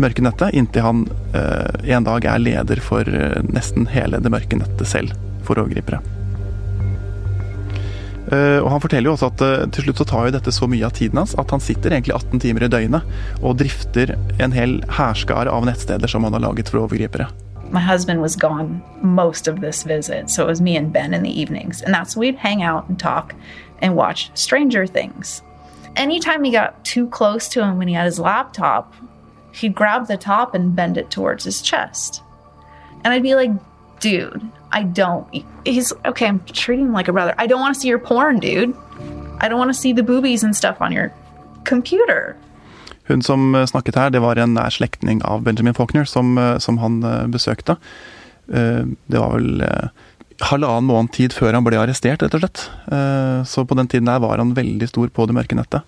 mørke 0.00 0.24
nettet, 0.24 0.56
inntil 0.56 0.84
han 0.84 1.06
eh, 1.36 1.92
en 1.96 2.08
dag 2.08 2.24
er 2.32 2.42
leder 2.42 2.80
for 2.84 3.08
eh, 3.08 3.40
nesten 3.52 3.88
hele 3.92 4.20
det 4.22 4.32
mørke 4.32 4.60
nettet 4.60 4.88
selv, 4.88 5.16
for 5.44 5.60
overgripere. 5.60 6.00
Uh, 8.32 8.58
og 8.64 8.70
Han 8.72 8.82
forteller 8.82 9.10
jo 9.10 9.14
også 9.14 9.30
at 9.30 9.42
uh, 9.44 9.66
til 9.70 9.86
slutt 9.86 10.00
så 10.02 10.06
tar 10.10 10.26
jo 10.26 10.34
dette 10.34 10.54
så 10.54 10.66
mye 10.70 10.86
av 10.86 10.94
tiden 10.98 11.20
hans 11.20 11.36
at 11.38 11.52
han 11.54 11.62
sitter 11.62 11.94
egentlig 11.94 12.16
18 12.16 12.42
timer 12.42 12.66
i 12.66 12.70
døgnet 12.72 13.42
og 13.42 13.58
drifter 13.60 14.16
en 14.42 14.54
hel 14.54 14.80
hærskare 14.90 15.52
av 15.52 15.68
nettsteder 15.68 16.10
som 16.10 16.26
han 16.26 16.34
har 16.34 16.42
laget 16.42 16.72
for 16.72 16.82
overgripere. 16.82 17.28
My 17.70 17.80
husband 17.80 18.20
was 18.22 18.36
gone 18.36 18.82
most 19.02 19.48
of 19.48 19.60
this 19.60 19.82
visit, 19.82 20.30
so 20.30 20.44
it 20.44 20.48
was 20.48 20.60
me 20.60 20.76
and 20.76 20.92
Ben 20.92 21.14
in 21.14 21.22
the 21.22 21.40
evenings. 21.40 21.82
And 21.82 21.94
that's 21.94 22.16
we'd 22.16 22.36
hang 22.36 22.62
out 22.62 22.88
and 22.88 22.98
talk 22.98 23.34
and 23.82 23.96
watch 23.96 24.30
Stranger 24.34 24.86
Things. 24.86 25.42
Anytime 25.96 26.44
he 26.44 26.50
got 26.50 26.84
too 26.84 27.08
close 27.08 27.48
to 27.48 27.62
him 27.62 27.78
when 27.78 27.88
he 27.88 27.94
had 27.94 28.04
his 28.04 28.18
laptop, 28.18 28.94
he'd 29.52 29.74
grab 29.74 30.06
the 30.06 30.16
top 30.16 30.54
and 30.54 30.76
bend 30.76 30.96
it 30.96 31.10
towards 31.10 31.44
his 31.44 31.62
chest. 31.62 32.22
And 33.04 33.12
I'd 33.12 33.22
be 33.22 33.34
like, 33.34 33.50
dude, 34.00 34.42
I 34.76 34.82
don't. 34.84 35.24
He's 35.64 35.92
okay, 36.04 36.26
I'm 36.28 36.40
treating 36.52 36.86
him 36.86 36.92
like 36.92 37.08
a 37.08 37.12
brother. 37.12 37.34
I 37.38 37.46
don't 37.46 37.60
want 37.64 37.74
to 37.74 37.80
see 37.80 37.88
your 37.88 37.98
porn, 37.98 38.40
dude. 38.40 38.74
I 39.40 39.48
don't 39.48 39.58
want 39.58 39.72
to 39.72 39.78
see 39.78 39.92
the 39.94 40.02
boobies 40.02 40.44
and 40.44 40.54
stuff 40.56 40.80
on 40.80 40.92
your 40.92 41.10
computer. 41.64 42.36
Hun 43.08 43.22
som 43.22 43.54
snakket 43.68 43.96
her, 43.96 44.10
det 44.10 44.20
var 44.20 44.36
en 44.36 44.52
nær 44.56 44.74
slektning 44.74 45.22
av 45.24 45.44
Benjamin 45.46 45.74
Faulkner, 45.74 46.04
som, 46.04 46.36
som 46.58 46.78
han 46.82 47.00
besøkte. 47.30 47.76
Det 48.46 49.20
var 49.22 49.36
vel 49.38 49.64
halvannen 50.42 50.90
måned 50.90 51.14
tid 51.16 51.32
før 51.32 51.54
han 51.56 51.64
ble 51.64 51.78
arrestert, 51.80 52.20
rett 52.20 52.36
og 52.36 52.42
slett. 52.42 52.66
Så 53.48 53.64
på 53.64 53.78
den 53.78 53.88
tiden 53.88 54.10
der 54.10 54.20
var 54.20 54.42
han 54.42 54.52
veldig 54.58 54.90
stor 54.90 55.08
på 55.08 55.28
det 55.30 55.38
mørke 55.38 55.56
nettet. 55.56 55.86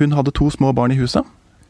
Hun 0.00 0.16
hadde 0.16 0.34
to 0.34 0.50
små 0.50 0.72
barn 0.74 0.96
i 0.96 0.98
huset, 0.98 1.22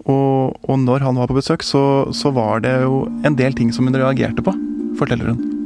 og, 0.07 0.57
og 0.62 0.76
når 0.80 1.04
han 1.04 1.19
var 1.21 1.28
på 1.28 1.37
besøk, 1.42 1.66
så, 1.66 2.09
så 2.16 2.33
var 2.33 2.62
det 2.64 2.78
jo 2.87 3.02
en 3.26 3.37
del 3.37 3.52
ting 3.59 3.75
som 3.75 3.90
hun 3.90 3.99
reagerte 3.99 4.47
på, 4.47 4.54
forteller 4.97 5.35
hun. 5.35 5.59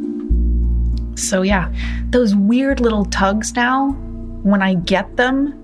So, 1.17 1.43
yeah, 1.43 1.73
those 2.11 2.35
weird 2.35 2.81
little 2.81 3.05
tugs 3.07 3.55
now, 3.55 3.91
when 4.43 4.63
I 4.63 4.75
get 4.75 5.17
them, 5.17 5.61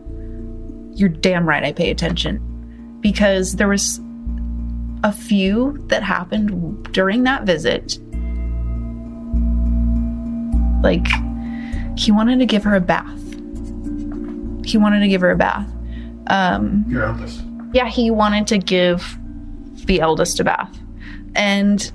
you're 0.95 1.09
damn 1.09 1.49
right 1.49 1.64
I 1.64 1.73
pay 1.73 1.90
attention. 1.90 2.47
Because 3.00 3.57
there 3.57 3.69
was 3.69 4.00
a 5.02 5.12
few 5.12 5.83
that 5.88 6.02
happened 6.02 6.92
during 6.92 7.23
that 7.25 7.45
visit. 7.45 7.99
Like, 10.83 11.07
he 11.99 12.12
wanted 12.12 12.38
to 12.38 12.47
give 12.47 12.64
her 12.64 12.75
a 12.75 12.80
bath. 12.80 13.19
He 14.64 14.78
wanted 14.78 15.00
to 15.00 15.09
give 15.09 15.21
her 15.23 15.30
a 15.30 15.37
bath. 15.37 15.69
Um, 16.28 16.85
Your 16.88 17.04
eldest. 17.04 17.42
Yeah, 17.73 17.88
he 17.88 18.11
wanted 18.11 18.47
to 18.49 18.59
give 18.59 19.19
the 19.87 20.00
eldest 20.00 20.38
a 20.40 20.45
bath. 20.45 20.78
And 21.35 21.90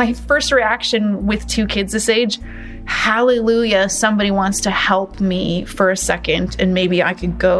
my 0.00 0.12
first 0.30 0.52
reaction 0.52 1.02
with 1.30 1.46
two 1.54 1.66
kids 1.66 1.92
this 1.92 2.08
age 2.08 2.38
hallelujah 2.86 3.88
somebody 3.88 4.30
wants 4.30 4.60
to 4.66 4.70
help 4.70 5.20
me 5.20 5.64
for 5.76 5.90
a 5.90 5.96
second 5.96 6.56
and 6.60 6.72
maybe 6.80 7.02
i 7.02 7.12
could 7.20 7.36
go 7.38 7.58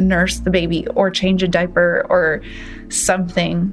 nurse 0.00 0.38
the 0.38 0.50
baby 0.50 0.86
or 0.94 1.10
change 1.10 1.42
a 1.42 1.48
diaper 1.48 2.06
or 2.08 2.40
something. 2.88 3.72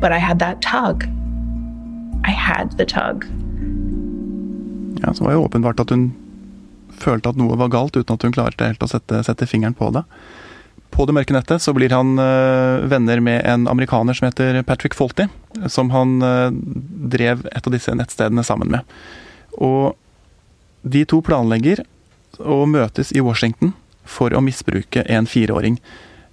But 0.00 0.12
i 0.12 0.18
had 0.18 0.38
that 0.38 0.60
tug. 0.60 1.04
I 2.24 2.30
had 2.30 2.76
the 2.76 2.84
tug. 2.84 3.24
Ja, 5.02 5.14
så 5.14 5.24
var 5.24 5.32
jo 5.32 5.42
åpenbart 5.44 5.80
at 5.80 5.90
hun 5.90 6.12
følte 6.90 7.28
at 7.28 7.36
noe 7.36 7.56
var 7.56 7.68
galt, 7.68 7.96
uten 7.96 8.14
at 8.14 8.22
hun 8.22 8.32
klarte 8.32 8.66
helt 8.66 8.82
å 8.84 8.88
sette, 8.90 9.22
sette 9.24 9.46
fingeren 9.48 9.74
på 9.74 9.88
det. 9.94 10.02
På 10.90 11.06
det 11.06 11.14
mørke 11.14 11.34
nettet 11.34 11.62
så 11.62 11.72
blir 11.76 11.92
han 11.94 12.18
uh, 12.18 12.82
venner 12.90 13.22
med 13.24 13.44
en 13.46 13.68
amerikaner 13.70 14.16
som 14.16 14.26
heter 14.28 14.60
Patrick 14.66 14.96
Folty, 14.98 15.28
som 15.70 15.92
han 15.94 16.18
uh, 16.22 16.50
drev 17.12 17.46
et 17.52 17.66
av 17.66 17.74
disse 17.74 17.94
nettstedene 17.94 18.44
sammen 18.46 18.72
med. 18.74 18.98
Og 19.56 19.94
de 20.82 21.04
to 21.08 21.20
planlegger 21.24 21.84
å 22.40 22.64
møtes 22.68 23.12
i 23.14 23.22
Washington 23.24 23.74
for 24.08 24.34
å 24.34 24.42
misbruke 24.44 25.04
en 25.06 25.28
fireåring. 25.30 25.78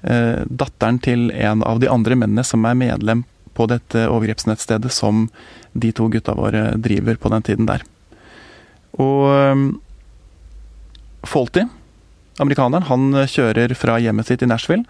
Uh, 0.02 0.44
datteren 0.50 1.00
til 1.04 1.30
en 1.32 1.64
av 1.68 1.82
de 1.84 1.92
andre 1.92 2.18
mennene 2.18 2.46
som 2.48 2.66
er 2.66 2.78
medlem 2.78 3.26
på 3.58 3.70
dette 3.70 4.06
overgrepsnettstedet 4.10 4.92
som 4.94 5.28
de 5.74 5.94
to 5.94 6.10
gutta 6.14 6.36
våre 6.38 6.72
driver 6.82 7.18
på 7.18 7.32
den 7.34 7.46
tiden 7.46 7.70
der. 7.70 7.86
Og 8.98 9.78
Folty 11.28 11.66
Amerikaneren 12.44 12.86
han 12.90 13.10
eh, 13.16 13.30
kjører 13.30 13.74
fra 13.78 13.98
hjemmet 14.02 14.30
sitt 14.30 14.44
i 14.46 14.50
Nashville. 14.50 14.86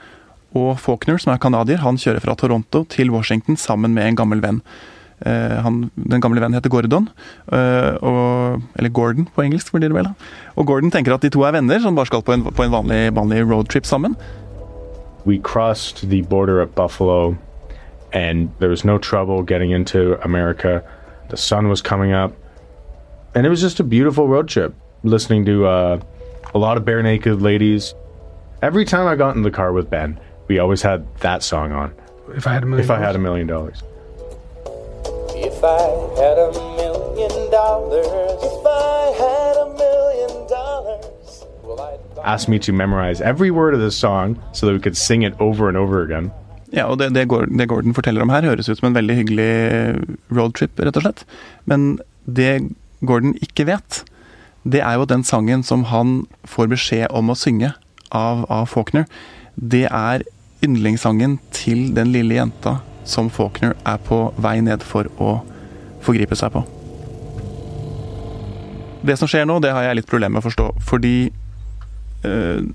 Og 0.58 0.77
Faulkner, 0.82 1.20
som 1.22 1.34
er 1.34 1.42
canadier, 1.42 1.82
han 1.84 2.00
kjører 2.00 2.24
fra 2.24 2.36
Toronto 2.39 2.84
til 2.92 3.12
Washington 3.12 3.60
sammen 3.60 3.94
med 3.96 4.08
en 4.08 4.20
gammel 4.20 4.44
venn. 4.44 4.62
Uh, 5.18 5.58
han, 5.66 5.80
den 5.98 6.22
gamle 6.22 6.38
vennen 6.38 6.54
heter 6.54 6.70
Gordon, 6.70 7.08
uh, 7.50 7.98
og, 8.06 8.62
eller 8.77 8.92
Gordon 8.94 9.25
på 9.34 9.42
engelsk. 9.42 9.72
blir 9.74 9.89
det 9.89 9.96
vel. 9.98 10.12
Og 10.56 10.68
Gordon 10.70 10.94
tenker 10.94 11.16
at 11.16 11.25
de 11.25 11.32
to 11.34 11.42
er 11.42 11.56
venner 11.56 11.82
som 11.82 11.98
bare 11.98 12.06
skal 12.06 12.22
på 12.22 12.36
en, 12.36 12.44
på 12.46 12.63
en 12.63 12.72
vanlig, 12.72 13.16
vanlig 13.18 13.42
roadtrip 13.50 13.89
sammen. 13.89 14.13
We 15.25 15.39
crossed 15.39 16.10
the 16.10 16.22
border 16.22 16.62
at 16.62 16.75
Buffalo, 16.75 17.36
and 18.13 18.50
there 18.60 18.70
was 18.70 18.86
no 18.86 19.00
trouble 19.00 19.42
getting 19.42 19.72
into 19.72 20.20
America. 20.24 20.84
The 21.30 21.38
sun 21.38 21.68
was 21.68 21.82
coming 21.82 22.13
up, 22.13 22.34
and 23.34 23.48
it 23.48 23.50
was 23.50 23.60
just 23.60 23.80
a 23.80 23.84
beautiful 23.84 24.27
road 24.27 24.48
trip. 24.48 24.75
Listening 25.04 25.46
to 25.46 25.66
uh, 25.66 26.00
a 26.54 26.58
lot 26.58 26.77
of 26.77 26.86
bare 26.86 27.04
naked 27.04 27.42
ladies. 27.42 27.94
Every 28.62 28.86
time 28.86 29.08
I 29.08 29.16
got 29.16 29.36
in 29.36 29.44
the 29.44 29.51
car 29.51 29.74
with 29.74 29.89
Ben, 29.89 30.20
we 30.48 30.60
always 30.60 30.82
had 30.82 31.06
that 31.20 31.44
song 31.44 31.72
on. 31.72 31.94
If 32.36 32.48
I 32.48 32.54
had 32.54 32.63
a 32.63 32.66
million 32.66 32.84
If 32.84 32.92
I 32.92 33.00
had 33.00 33.16
a 33.16 33.20
million 33.20 33.48
dollars. 33.48 33.84
If 35.36 35.63
I 35.63 35.82
had 36.18 36.38
a 36.38 36.51
million 36.51 37.51
dollars, 37.51 38.08
if 38.44 38.66
I 38.66 39.13
had 39.24 39.56
a 39.58 39.68
million 39.77 40.48
dollars, 40.50 41.46
well, 41.63 42.00
Asked 42.24 42.50
me 42.50 42.60
to 42.60 42.74
memorize 42.74 43.22
every 43.22 43.51
word 43.51 43.74
of 43.74 43.80
this 43.80 43.96
song 43.96 44.42
so 44.51 44.66
that 44.66 44.74
we 44.74 44.80
could 44.80 44.98
sing 44.98 45.22
it 45.22 45.34
over 45.39 45.68
and 45.68 45.77
over 45.77 46.01
again. 46.01 46.32
Ja, 46.74 46.86
og 46.92 47.00
det, 47.00 47.13
det, 47.16 47.27
Gordon, 47.30 47.58
det 47.58 47.70
Gordon 47.70 47.94
forteller 47.94 48.22
om 48.22 48.30
her, 48.30 48.42
høres 48.42 48.68
ut 48.70 48.77
som 48.77 48.89
en 48.89 48.96
veldig 48.96 49.16
hyggelig 49.16 49.51
roadtrip, 50.36 50.80
rett 50.80 50.98
og 51.00 51.06
slett. 51.06 51.24
Men 51.66 52.00
det 52.25 52.75
Gordon 53.08 53.38
ikke 53.42 53.66
vet, 53.70 54.04
det 54.68 54.82
er 54.84 54.98
jo 55.00 55.08
den 55.08 55.24
sangen 55.24 55.64
som 55.64 55.86
han 55.92 56.26
får 56.48 56.72
beskjed 56.74 57.12
om 57.16 57.32
å 57.32 57.38
synge 57.40 57.72
av, 58.12 58.44
av 58.52 58.68
Faulkner. 58.72 59.06
Det 59.56 59.86
er 59.88 60.26
yndlingssangen 60.66 61.38
til 61.56 61.94
den 61.96 62.12
lille 62.12 62.40
jenta 62.40 62.80
som 63.08 63.30
Faulkner 63.32 63.78
er 63.88 64.02
på 64.04 64.28
vei 64.44 64.58
ned 64.66 64.84
for 64.84 65.08
å 65.24 65.38
forgripe 66.04 66.36
seg 66.36 66.52
på. 66.56 66.64
Det 69.08 69.16
som 69.20 69.30
skjer 69.30 69.48
nå, 69.48 69.62
det 69.64 69.72
har 69.72 69.86
jeg 69.86 70.02
litt 70.02 70.10
problemer 70.10 70.36
med 70.38 70.44
å 70.44 70.48
forstå, 70.50 70.68
fordi 70.90 71.16
eh, 72.28 72.66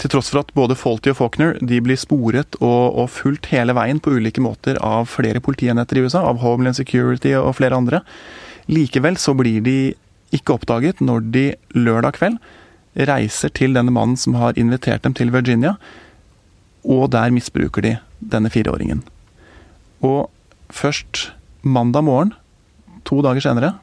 til 0.00 0.10
tross 0.10 0.30
for 0.32 0.40
at 0.40 0.54
både 0.56 0.78
Faulty 0.78 1.12
og 1.12 1.18
Faulkner 1.18 1.58
de 1.60 1.80
blir 1.84 1.98
sporet 2.00 2.56
og, 2.60 2.96
og, 2.96 3.10
fulgt 3.12 3.50
hele 3.52 3.76
veien 3.76 4.00
på 4.02 4.14
ulike 4.16 4.42
måter 4.42 4.80
av 4.82 5.10
flere 5.12 5.42
politienheter 5.44 6.00
i 6.00 6.06
USA, 6.06 6.24
av 6.24 6.40
Homeland 6.42 6.78
Security 6.78 7.34
og 7.38 7.52
flere 7.58 7.76
andre, 7.78 8.00
likevel 8.70 9.18
så 9.20 9.36
blir 9.36 9.60
de 9.66 9.76
ikke 10.34 10.58
oppdaget 10.58 11.00
når 11.04 11.26
de 11.34 11.44
lørdag 11.76 12.18
kveld 12.18 12.38
reiser 13.08 13.50
til 13.54 13.74
denne 13.74 13.92
mannen 13.94 14.18
som 14.18 14.36
har 14.38 14.58
invitert 14.60 15.02
dem 15.06 15.14
til 15.16 15.32
Virginia, 15.34 15.74
og 16.84 17.10
der 17.14 17.32
misbruker 17.34 17.82
de 17.82 17.96
denne 18.20 18.50
fireåringen. 18.52 19.02
Og 20.04 20.30
først 20.70 21.32
mandag 21.62 22.04
morgen, 22.04 22.34
to 23.04 23.22
dager 23.24 23.40
senere, 23.40 23.74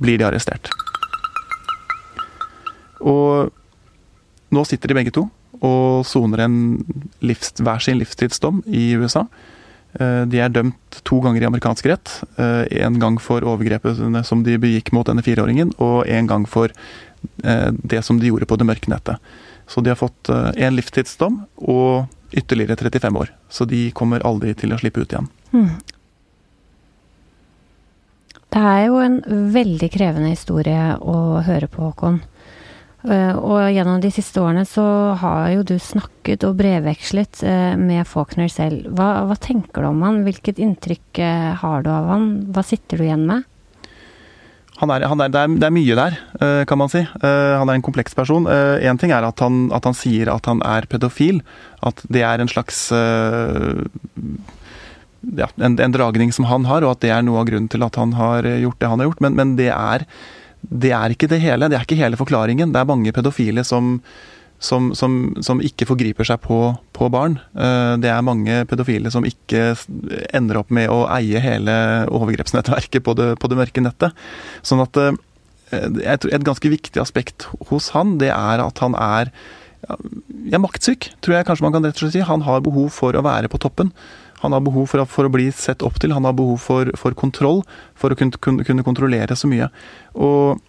blir 0.00 0.18
de 0.18 0.26
arrestert. 0.26 0.70
Og 2.98 3.52
nå 4.54 4.64
sitter 4.66 4.90
de 4.90 4.96
begge 4.98 5.14
to 5.14 5.28
og 5.58 6.06
soner 6.06 6.44
en 6.44 6.58
livs, 7.24 7.52
hver 7.58 7.82
sin 7.82 7.98
livstidsdom 7.98 8.62
i 8.66 8.92
USA. 8.98 9.24
Eh, 9.96 10.22
de 10.28 10.40
er 10.42 10.52
dømt 10.52 11.00
to 11.08 11.20
ganger 11.24 11.42
i 11.42 11.48
amerikansk 11.48 11.88
rett. 11.88 12.12
En 12.36 12.94
eh, 12.94 13.00
gang 13.00 13.16
for 13.22 13.44
overgrepene 13.46 14.22
som 14.26 14.44
de 14.44 14.58
begikk 14.60 14.92
mot 14.92 15.08
denne 15.08 15.24
fireåringen, 15.24 15.72
og 15.80 16.04
en 16.06 16.28
gang 16.28 16.44
for 16.48 16.72
eh, 16.72 17.70
det 17.72 18.04
som 18.04 18.20
de 18.20 18.28
gjorde 18.30 18.48
på 18.48 18.58
det 18.60 18.68
mørke 18.68 18.92
nettet. 18.92 19.22
Så 19.68 19.82
de 19.84 19.92
har 19.92 20.00
fått 20.00 20.30
en 20.32 20.76
livstidsdom 20.78 21.42
og 21.60 22.06
ytterligere 22.32 22.76
35 22.80 23.18
år. 23.20 23.34
Så 23.52 23.66
de 23.68 23.90
kommer 23.92 24.24
aldri 24.24 24.54
til 24.56 24.72
å 24.72 24.78
slippe 24.80 25.02
ut 25.04 25.12
igjen. 25.12 25.28
Hmm. 25.52 25.74
Det 28.48 28.62
er 28.64 28.86
jo 28.86 28.96
en 29.04 29.18
veldig 29.52 29.90
krevende 29.92 30.32
historie 30.32 30.94
å 31.04 31.42
høre 31.44 31.68
på, 31.68 31.84
Håkon. 31.84 32.22
Eh, 33.06 33.36
og 33.36 33.68
gjennom 33.70 34.00
de 34.02 34.10
siste 34.10 34.40
årene 34.42 34.64
så 34.66 34.84
har 35.20 35.52
jo 35.52 35.62
du 35.66 35.76
snakket 35.78 36.42
og 36.48 36.56
brevvekslet 36.58 37.44
eh, 37.46 37.76
med 37.78 38.08
Faulkner 38.10 38.50
selv. 38.50 38.88
Hva, 38.98 39.22
hva, 39.28 39.36
tenker 39.38 39.84
du 39.84 39.92
om 39.92 40.02
han? 40.02 40.24
Hvilket 40.26 40.58
inntrykk 40.62 41.20
eh, 41.22 41.52
har 41.60 41.86
du 41.86 41.92
av 41.94 42.10
han? 42.10 42.26
Hva 42.50 42.66
sitter 42.66 42.98
du 42.98 43.06
igjen 43.06 43.22
med? 43.28 43.46
Han 44.78 44.90
er, 44.94 45.06
han 45.10 45.22
er, 45.22 45.30
det, 45.34 45.38
er, 45.40 45.54
det, 45.58 45.66
er, 45.66 45.74
mye 45.74 45.94
der, 45.98 46.16
kan 46.70 46.78
man 46.78 46.90
si. 46.92 47.00
Han 47.02 47.66
er 47.66 47.74
en 47.74 47.82
kompleks 47.82 48.14
person. 48.14 48.44
Én 48.46 49.00
ting 49.02 49.10
er 49.10 49.26
at 49.26 49.42
han, 49.42 49.64
at 49.74 49.88
han, 49.88 49.96
sier 49.98 50.30
at 50.30 50.46
han 50.46 50.62
er 50.62 50.86
pedofil. 50.86 51.40
At 51.82 51.98
det 52.06 52.22
er 52.22 52.38
en 52.38 52.46
slags 52.46 52.84
ja, 55.34 55.48
en, 55.58 55.74
en, 55.74 55.96
dragning 55.96 56.30
som 56.30 56.46
han 56.46 56.70
har, 56.70 56.86
og 56.86 56.94
at 56.94 57.02
det 57.02 57.10
er 57.10 57.26
noe 57.26 57.42
av 57.42 57.50
grunnen 57.50 57.66
til 57.74 57.82
at 57.82 57.98
han 57.98 58.14
har 58.20 58.46
gjort 58.46 58.78
det 58.78 58.92
han 58.94 59.02
har 59.02 59.10
gjort. 59.10 59.24
Men, 59.26 59.34
men 59.40 59.58
det 59.58 59.72
er 59.74 60.06
det 60.68 60.92
er 60.94 61.14
ikke 61.14 61.28
det 61.30 61.40
hele. 61.42 61.68
Det 61.70 61.78
er 61.78 61.86
ikke 61.86 61.98
hele 61.98 62.18
forklaringen. 62.20 62.72
Det 62.74 62.80
er 62.80 62.88
mange 62.88 63.12
pedofile 63.16 63.64
som, 63.66 63.98
som, 64.60 64.90
som, 64.98 65.16
som 65.44 65.62
ikke 65.64 65.88
forgriper 65.88 66.28
seg 66.28 66.42
på, 66.44 66.60
på, 66.96 67.10
barn. 67.12 67.38
Eh, 67.56 67.94
det 68.02 68.10
er 68.12 68.26
mange 68.26 68.62
pedofile 68.68 69.12
som 69.14 69.26
ikke 69.28 69.72
ender 70.36 70.60
opp 70.60 70.74
med 70.74 70.90
å 70.92 71.06
eie 71.14 71.40
hele 71.42 71.78
overgrepsnettverket 72.12 73.06
på 73.06 73.16
det, 73.18 73.32
på 73.40 73.50
det 73.50 73.60
mørke 73.60 73.84
nettet. 73.84 74.26
Sånn 74.66 74.84
at 74.84 75.00
eh, 75.00 75.16
et 75.72 76.44
ganske 76.44 76.72
viktig 76.72 77.00
aspekt 77.00 77.48
hos 77.72 77.92
han, 77.96 78.16
det 78.20 78.32
er 78.32 78.64
at 78.64 78.84
han 78.84 78.96
er 78.96 79.32
ja, 80.48 80.58
maktsyk, 80.60 81.10
tror 81.22 81.38
jeg 81.38 81.46
kanskje 81.48 81.64
man 81.66 81.74
kan 81.76 81.84
rett 81.86 81.98
og 81.98 82.06
slett 82.06 82.16
si. 82.16 82.24
Han 82.26 82.44
har 82.46 82.64
behov 82.64 82.90
for 82.94 83.16
å 83.16 83.24
være 83.24 83.50
på 83.52 83.60
toppen. 83.62 83.92
Han 84.42 84.54
har 84.54 84.64
behov 84.64 84.88
for, 84.90 85.04
for, 85.10 85.28
å 85.28 85.32
bli 85.32 85.48
sett 85.54 85.82
opp 85.86 85.98
til, 86.00 86.14
han 86.14 86.26
har 86.28 86.36
behov 86.38 86.60
for, 86.62 86.90
for 86.98 87.16
kontroll, 87.18 87.62
for 87.98 88.14
å 88.14 88.18
kunne, 88.18 88.38
kunne, 88.38 88.86
kontrollere 88.86 89.36
så 89.36 89.50
mye. 89.50 89.70
Og 90.14 90.60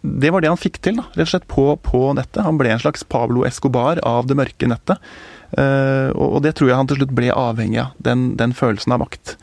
det 0.00 0.30
var 0.32 0.40
det 0.40 0.52
han 0.52 0.60
fikk 0.60 0.80
til, 0.84 1.00
da, 1.00 1.08
rett 1.12 1.28
og 1.28 1.34
slett 1.34 1.48
på, 1.50 1.66
på 1.84 2.04
nettet. 2.16 2.44
Han 2.46 2.60
ble 2.60 2.72
en 2.72 2.82
slags 2.82 3.04
Pablo 3.04 3.44
Escobar 3.48 4.00
av 4.06 4.30
det 4.30 4.38
mørke 4.38 4.70
nettet. 4.70 5.02
Uh, 5.50 6.14
og, 6.14 6.38
det 6.44 6.54
tror 6.56 6.70
jeg 6.70 6.78
han 6.78 6.88
til 6.88 7.00
slutt 7.00 7.16
ble 7.16 7.32
avhengig 7.34 7.80
av, 7.82 7.96
den, 7.98 8.30
den 8.38 8.54
følelsen 8.56 8.94
av 8.94 9.02
makt. 9.02 9.34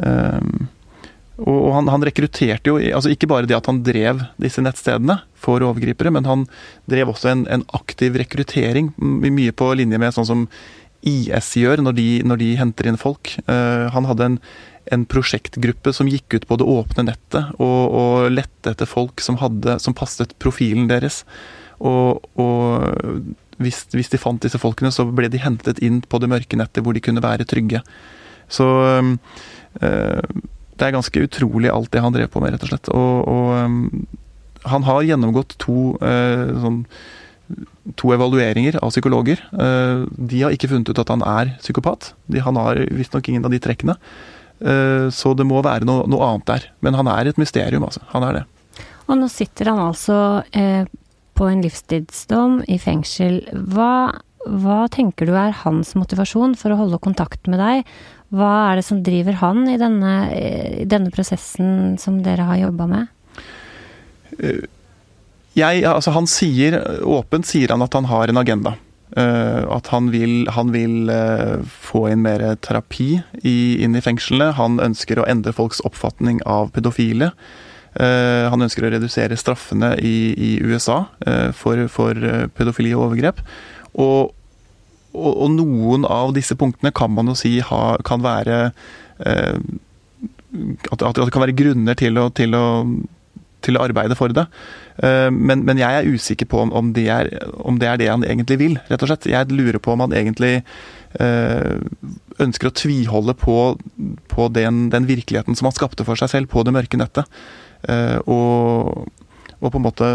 Uh, 0.00 0.40
og 1.42 1.72
han, 1.74 1.88
han, 1.90 2.04
rekrutterte 2.06 2.70
jo 2.70 2.76
altså 2.78 3.10
Ikke 3.10 3.26
bare 3.30 3.48
det 3.50 3.56
at 3.56 3.66
han 3.66 3.80
drev 3.82 4.20
disse 4.38 4.62
nettstedene 4.62 5.18
for 5.34 5.64
overgripere, 5.66 6.12
men 6.14 6.28
han 6.28 6.44
drev 6.90 7.10
også 7.10 7.32
en, 7.32 7.42
en 7.50 7.64
aktiv 7.74 8.14
rekruttering, 8.20 8.92
mye 8.96 9.52
på 9.52 9.72
linje 9.74 9.98
med 10.00 10.14
sånn 10.14 10.28
som 10.28 10.44
IS 11.04 11.54
gjør 11.60 11.82
når 11.84 11.98
de, 11.98 12.08
når 12.24 12.40
de 12.40 12.54
henter 12.60 12.88
inn 12.88 13.00
folk. 13.00 13.36
Uh, 13.48 13.90
han 13.94 14.08
hadde 14.10 14.30
en 14.32 14.38
en 14.92 15.04
prosjektgruppe 15.08 15.92
som 15.96 16.08
gikk 16.10 16.36
ut 16.36 16.46
på 16.48 16.58
det 16.60 16.66
åpne 16.68 17.06
nettet 17.08 17.54
og, 17.56 17.94
og 17.96 18.32
lette 18.34 18.74
etter 18.74 18.88
folk 18.88 19.22
som, 19.24 19.38
hadde, 19.40 19.78
som 19.80 19.96
passet 19.96 20.34
profilen 20.42 20.88
deres. 20.90 21.22
Og, 21.80 22.24
og 22.40 22.84
hvis, 23.62 23.84
hvis, 23.94 24.10
de 24.12 24.20
fant 24.20 24.42
disse 24.42 24.60
folkene, 24.60 24.92
så 24.94 25.06
ble 25.08 25.30
de 25.32 25.40
hentet 25.42 25.80
inn 25.84 26.02
på 26.02 26.20
det 26.20 26.30
mørke 26.32 26.58
nettet 26.60 26.84
hvor 26.84 26.96
de 26.96 27.02
kunne 27.04 27.24
være 27.24 27.48
trygge. 27.48 27.80
Så 28.52 28.66
øh, 29.00 29.14
det 29.80 30.86
er 30.86 30.96
ganske 30.96 31.24
utrolig 31.24 31.72
alt 31.72 31.92
det 31.94 32.04
han 32.04 32.14
drev 32.14 32.28
på 32.32 32.42
med, 32.44 32.54
rett 32.54 32.66
og 32.66 32.72
slett. 32.74 32.92
Og, 32.92 33.28
og 33.30 33.50
øh, 33.56 33.74
han 34.68 34.88
har 34.88 35.04
gjennomgått 35.08 35.56
to, 35.62 35.94
øh, 36.04 36.54
sånn, 36.60 36.82
to 38.00 38.12
evalueringer 38.14 38.78
av 38.80 38.92
psykologer. 38.94 39.42
De 39.52 40.38
har 40.40 40.54
ikke 40.54 40.70
funnet 40.70 40.88
ut 40.88 41.00
at 41.02 41.10
han 41.12 41.24
er 41.28 41.50
psykopat. 41.60 42.14
De, 42.32 42.40
han 42.40 42.56
har 42.56 42.80
visstnok 42.88 43.28
ingen 43.28 43.44
av 43.44 43.52
de 43.52 43.60
trekkene. 43.62 43.98
Eh, 44.64 45.10
så 45.10 45.34
det 45.34 45.46
må 45.48 45.62
være 45.64 45.86
noe, 45.88 46.06
noe, 46.10 46.26
annet 46.28 46.48
der. 46.48 46.68
Men 46.84 46.98
han 46.98 47.10
er 47.10 47.30
et 47.30 47.40
mysterium, 47.40 47.86
altså. 47.86 48.04
Han 48.14 48.26
er 48.28 48.40
det. 48.40 48.44
Og 49.08 49.18
nå 49.20 49.28
sitter 49.28 49.72
han 49.72 49.82
altså 49.84 50.18
eh, 50.56 50.86
på 51.36 51.48
en 51.50 51.64
livstidsdom 51.64 52.62
i 52.70 52.78
fengsel. 52.80 53.42
Hva, 53.74 54.14
hva, 54.46 54.84
tenker 54.92 55.28
du 55.28 55.34
er 55.36 55.56
hans 55.64 55.94
motivasjon 55.98 56.56
for 56.60 56.72
å 56.72 56.80
holde 56.84 57.02
kontakt 57.04 57.50
med 57.50 57.60
deg? 57.60 57.90
Hva 58.34 58.52
er 58.70 58.80
det 58.80 58.86
som 58.86 59.02
driver 59.04 59.36
han 59.42 59.66
i 59.70 59.76
denne, 59.78 60.14
i 60.32 60.86
denne 60.90 61.12
prosessen 61.14 61.98
som 62.02 62.22
dere 62.24 62.48
har 62.48 62.62
jobba 62.64 62.88
med? 62.90 63.12
Eh, 64.38 64.64
jeg, 65.54 65.84
altså 65.86 66.14
han 66.14 66.26
sier, 66.30 66.76
Åpent 67.06 67.46
sier 67.46 67.70
han 67.74 67.84
at 67.84 67.94
han 67.94 68.08
har 68.10 68.30
en 68.30 68.40
agenda. 68.40 68.74
Uh, 69.14 69.62
at 69.70 69.86
han 69.92 70.08
vil, 70.10 70.48
han 70.50 70.72
vil 70.74 71.06
uh, 71.06 71.62
få 71.62 72.08
inn 72.10 72.24
mer 72.24 72.42
terapi 72.64 73.20
i, 73.46 73.82
inn 73.84 73.94
i 73.94 74.02
fengslene. 74.02 74.50
Han 74.58 74.80
ønsker 74.82 75.20
å 75.20 75.26
endre 75.30 75.54
folks 75.54 75.78
oppfatning 75.86 76.40
av 76.50 76.72
pedofile. 76.74 77.30
Uh, 77.94 78.50
han 78.50 78.64
ønsker 78.66 78.82
å 78.82 78.90
redusere 78.90 79.38
straffene 79.38 79.92
i, 80.02 80.34
i 80.34 80.50
USA 80.66 81.04
for, 81.54 81.86
for, 81.92 82.18
pedofili 82.58 82.90
og 82.96 83.04
overgrep. 83.10 83.38
Og, 83.94 84.34
og, 85.14 85.30
og, 85.30 85.50
noen 85.60 86.08
av 86.10 86.34
disse 86.34 86.58
punktene 86.58 86.90
kan 86.90 87.14
man 87.14 87.30
jo 87.30 87.38
si 87.38 87.60
ha, 87.62 87.84
kan 88.02 88.24
være 88.24 88.64
at, 89.22 90.98
at, 90.98 91.14
det 91.20 91.30
kan 91.30 91.44
være 91.44 91.54
grunner 91.54 91.94
til 91.98 92.18
å, 92.18 92.32
til 92.34 92.58
å 92.58 92.64
til 93.64 93.78
å 93.78 93.84
arbeide 93.84 94.16
for 94.18 94.32
det. 94.34 94.44
Eh, 95.02 95.30
men, 95.30 95.64
men 95.66 95.80
jeg 95.80 95.98
er 95.98 96.10
usikker 96.10 96.48
på 96.50 96.62
om, 96.64 96.92
det 96.94 97.08
er, 97.10 97.30
om, 97.58 97.80
det 97.80 97.88
er, 97.90 97.98
det 98.00 98.10
han 98.12 98.26
egentlig 98.26 98.60
vil, 98.60 98.76
rett 98.90 99.02
og 99.02 99.10
slett. 99.10 99.30
Jeg 99.30 99.50
lurer 99.50 99.80
på 99.82 99.94
om 99.94 100.04
han 100.04 100.14
egentlig 100.14 100.54
øh, 101.22 101.82
ønsker 102.42 102.70
å 102.70 102.76
tviholde 102.78 103.34
på, 103.38 103.58
på 104.30 104.48
den, 104.54 104.88
den, 104.94 105.10
virkeligheten 105.10 105.58
som 105.58 105.70
han 105.70 105.76
skapte 105.76 106.06
for 106.06 106.20
seg 106.20 106.32
selv 106.32 106.52
på 106.52 106.64
det 106.66 106.74
mørke 106.74 107.00
nettet. 107.00 107.30
Uh, 107.84 108.16
og, 108.32 109.10
og, 109.58 109.66
på 109.66 109.76
en 109.76 109.84
måte 109.84 110.06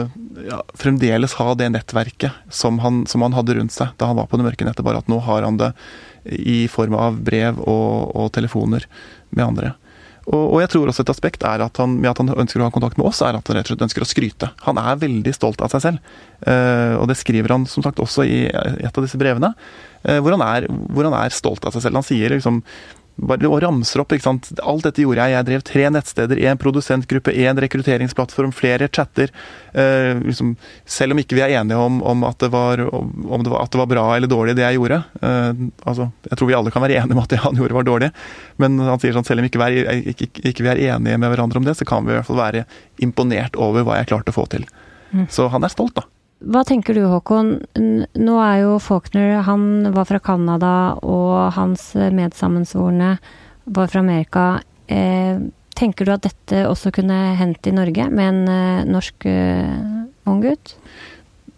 ja, 0.48 0.58
fremdeles 0.74 1.36
ha 1.38 1.52
det 1.54 1.68
nettverket 1.70 2.48
som 2.50 2.80
han, 2.82 3.04
som 3.06 3.22
han, 3.22 3.36
hadde 3.38 3.60
rundt 3.60 3.76
seg 3.76 3.92
da 4.02 4.08
han 4.10 4.18
var 4.18 4.26
på 4.26 4.40
det 4.40 4.48
mørke 4.48 4.66
nettet, 4.66 4.82
bare 4.88 5.04
at 5.04 5.12
nå 5.12 5.20
har 5.28 5.46
han 5.46 5.60
det 5.62 5.70
i 6.26 6.64
form 6.72 6.98
av 6.98 7.22
brev 7.22 7.62
og, 7.62 8.10
og 8.18 8.32
telefoner 8.34 8.88
med 9.30 9.46
andre. 9.46 9.76
Og, 10.30 10.44
og, 10.44 10.58
jeg 10.62 10.70
tror 10.74 10.90
også 10.92 11.04
et 11.06 11.12
aspekt 11.12 11.44
er 11.48 11.64
at 11.66 11.80
han, 11.82 11.96
med 11.98 12.12
at 12.12 12.20
han 12.22 12.30
ønsker 12.30 12.62
å 12.62 12.68
ha 12.68 12.74
kontakt 12.74 13.00
med 13.00 13.08
oss, 13.10 13.22
er 13.26 13.38
at 13.38 13.50
han 13.50 13.58
rett 13.58 13.66
og 13.66 13.74
slett 13.74 13.86
ønsker 13.88 14.06
å 14.06 14.10
skryte. 14.10 14.52
Han 14.68 14.78
er 14.82 15.00
veldig 15.02 15.34
stolt 15.34 15.64
av 15.66 15.74
seg 15.74 15.86
selv. 15.88 16.12
Uh, 16.46 16.96
og 17.00 17.08
det 17.10 17.18
skriver 17.18 17.56
han 17.56 17.66
som 17.70 17.86
sagt 17.86 18.02
også 18.04 18.28
i 18.30 18.44
et 18.46 18.94
av 18.94 19.06
disse 19.06 19.18
brevene, 19.20 19.52
uh, 20.06 20.20
hvor, 20.22 20.36
han 20.36 20.46
er, 20.46 20.70
hvor, 20.70 21.08
han 21.08 21.18
er, 21.18 21.34
stolt 21.34 21.66
av 21.66 21.74
seg 21.74 21.88
selv. 21.88 21.98
Han 21.98 22.06
sier 22.06 22.36
liksom 22.36 22.62
bare 23.20 23.50
og 23.50 23.60
ramser 23.64 24.02
opp. 24.04 24.14
ikke 24.16 24.26
sant? 24.26 24.50
Alt 24.64 24.86
dette 24.88 25.04
gjorde 25.04 25.26
jeg. 25.26 25.36
Jeg 25.36 25.48
drev 25.48 25.64
tre 25.68 25.86
nettsteder, 25.94 26.42
én 26.50 26.60
produsentgruppe, 26.60 27.34
én 27.36 27.60
rekrutteringsplattform, 27.60 28.54
flere 28.56 28.88
chatter. 28.88 29.34
Eh, 29.74 30.20
liksom, 30.24 30.56
selv 30.90 31.16
om 31.16 31.22
ikke 31.22 31.38
vi 31.38 31.44
er 31.46 31.56
enige 31.60 31.80
om, 31.80 32.02
om, 32.04 32.26
at, 32.28 32.40
det 32.42 32.52
var, 32.54 32.84
om 32.90 33.44
det 33.44 33.52
var, 33.52 33.64
at, 33.64 33.72
det 33.74 33.82
var, 33.82 33.90
bra 33.92 34.06
eller 34.16 34.32
dårlig 34.32 34.56
det 34.60 34.66
jeg 34.68 34.80
gjorde. 34.80 35.02
Eh, 35.22 35.64
altså, 35.84 36.10
jeg 36.30 36.40
tror 36.40 36.52
vi 36.52 36.60
alle 36.60 36.76
kan 36.76 36.86
være 36.86 37.02
enige 37.02 37.18
om 37.18 37.24
at 37.24 37.34
det 37.34 37.42
han 37.46 37.60
gjorde 37.60 37.80
var 37.80 37.90
dårlig. 37.90 38.12
Men 38.62 38.80
han 38.86 39.02
sier 39.02 39.16
sånn, 39.16 39.28
selv 39.28 39.44
om 39.44 39.50
ikke 39.50 39.64
vi, 39.64 39.84
er, 39.84 40.04
ikke, 40.14 40.32
ikke 40.54 40.68
vi 40.68 40.74
er 40.76 40.86
enige 40.96 41.20
med 41.20 41.34
hverandre 41.34 41.62
om 41.62 41.68
det, 41.68 41.78
så 41.80 41.88
kan 41.88 42.08
vi 42.08 42.16
i 42.16 42.20
hvert 42.20 42.30
fall 42.30 42.42
være 42.42 42.68
imponert 43.04 43.60
over 43.60 43.88
hva 43.88 44.00
jeg 44.00 44.12
klarte 44.14 44.34
å 44.34 44.40
få 44.40 44.48
til. 44.52 44.68
Mm. 45.12 45.28
Så 45.32 45.50
han 45.52 45.66
er 45.66 45.74
stolt, 45.74 45.98
da. 45.98 46.06
Hva 46.40 46.62
tenker 46.64 46.96
du 46.96 47.04
Håkon? 47.04 47.58
Nå 47.76 48.36
er 48.40 48.62
jo 48.62 48.78
Faulkner 48.80 49.42
Han 49.44 49.90
var 49.92 50.08
fra 50.08 50.22
Canada, 50.24 50.74
og 51.04 51.52
hans 51.58 51.92
medsammensvorne 51.96 53.18
var 53.70 53.92
fra 53.92 54.00
Amerika. 54.00 54.46
Eh, 54.88 55.42
tenker 55.76 56.08
du 56.08 56.14
at 56.16 56.24
dette 56.24 56.64
også 56.70 56.94
kunne 56.96 57.18
hendt 57.40 57.68
i 57.68 57.76
Norge 57.76 58.08
med 58.14 58.32
en 58.32 58.40
eh, 58.54 58.88
norsk 58.88 59.28
eh, 59.28 59.76
ung 60.32 60.40
gutt? 60.46 60.78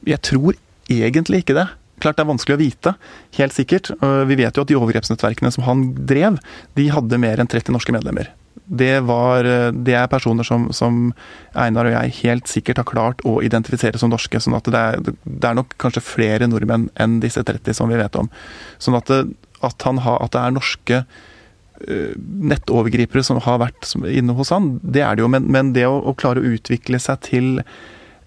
Jeg 0.09 0.21
tror 0.25 0.57
egentlig 0.89 1.43
ikke 1.45 1.59
det. 1.61 1.69
Klart 2.01 2.17
det 2.17 2.25
er 2.25 2.31
vanskelig 2.31 2.57
å 2.57 2.63
vite, 2.63 2.95
helt 3.37 3.53
sikkert. 3.53 3.91
Vi 4.01 4.35
vet 4.39 4.55
jo 4.57 4.63
at 4.65 4.71
de 4.71 4.77
overgrepsnettverkene 4.79 5.51
som 5.53 5.67
han 5.67 5.91
drev, 6.09 6.39
de 6.73 6.87
hadde 6.89 7.19
mer 7.21 7.37
enn 7.37 7.49
30 7.51 7.75
norske 7.77 7.93
medlemmer 7.93 8.31
det, 8.65 9.01
var, 9.07 9.47
det 9.73 9.95
er 9.97 10.11
personer 10.11 10.47
som, 10.47 10.69
som, 10.75 11.09
Einar 11.57 11.89
og 11.89 11.95
jeg 11.95 12.15
helt 12.21 12.51
sikkert 12.51 12.81
har 12.81 12.87
klart 12.87 13.23
å 13.27 13.39
identifisere 13.43 13.99
som 13.99 14.11
norske. 14.13 14.39
sånn 14.39 14.55
at 14.57 14.69
det 14.71 14.79
er, 14.81 15.01
det 15.23 15.49
er 15.49 15.57
nok 15.57 15.75
kanskje 15.81 16.03
flere 16.05 16.47
nordmenn 16.47 16.89
enn 16.95 17.19
disse 17.23 17.43
30 17.47 17.75
som 17.77 17.91
vi 17.91 17.99
vet 17.99 18.15
om. 18.19 18.31
Sånn 18.79 18.97
at 18.99 19.11
det, 19.11 19.21
at 19.61 19.85
ha, 19.85 20.15
at 20.23 20.33
det 20.33 20.41
er 20.41 20.55
norske 20.55 21.03
uh, 21.03 22.13
nettovergripere 22.53 23.25
som 23.27 23.41
har 23.43 23.59
vært 23.61 23.91
inne 24.07 24.37
hos 24.37 24.53
han, 24.55 24.77
det 24.81 25.03
er 25.05 25.19
det 25.19 25.25
jo. 25.25 25.31
Men, 25.35 25.51
men 25.51 25.75
det 25.75 25.87
å, 25.89 25.99
å, 25.99 26.15
klare 26.15 26.41
å 26.41 26.55
utvikle 26.55 27.01
seg 27.01 27.21
til, 27.27 27.53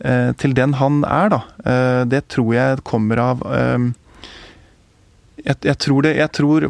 til 0.05 0.55
den 0.59 0.75
han 0.77 1.05
er, 1.07 1.31
da, 1.33 1.39
det 2.11 2.27
tror 2.35 2.49
jeg 2.53 2.83
kommer 2.85 3.21
av 3.23 3.45
jeg, 5.45 5.57
jeg, 5.61 5.77
tror 5.81 6.05
det, 6.05 6.15
jeg 6.19 6.33
tror 6.35 6.67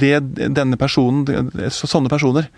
det 0.00 0.14
denne 0.56 0.78
personen, 0.80 1.50
sånne 1.70 2.10
personer, 2.12 2.48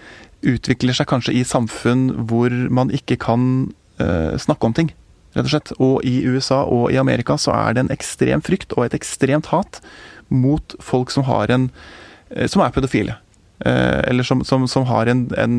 utvikler 0.44 0.96
seg 0.96 1.08
kanskje 1.10 1.34
i 1.36 1.44
samfunn 1.46 2.08
hvor 2.28 2.52
man 2.72 2.92
ikke 2.94 3.18
kan 3.22 3.68
uh, 4.00 4.34
snakke 4.40 4.68
om 4.68 4.74
ting, 4.76 4.90
rett 5.36 5.46
og 5.46 5.52
slett. 5.52 5.72
Og 5.82 5.94
i 6.06 6.18
USA 6.28 6.62
og 6.64 6.90
i 6.92 7.00
Amerika 7.00 7.38
så 7.40 7.54
er 7.56 7.76
det 7.76 7.84
en 7.84 7.94
ekstrem 7.94 8.44
frykt 8.44 8.76
og 8.76 8.86
et 8.86 8.98
ekstremt 8.98 9.50
hat 9.52 9.80
mot 10.28 10.76
folk 10.82 11.12
som 11.14 11.26
har 11.28 11.52
en 11.54 11.70
uh, 11.70 12.46
som 12.50 12.64
er 12.64 12.74
pedofile. 12.74 13.18
Uh, 13.64 14.04
eller 14.04 14.26
som, 14.26 14.44
som, 14.44 14.66
som 14.68 14.84
har 14.90 15.08
en, 15.08 15.26
en, 15.40 15.56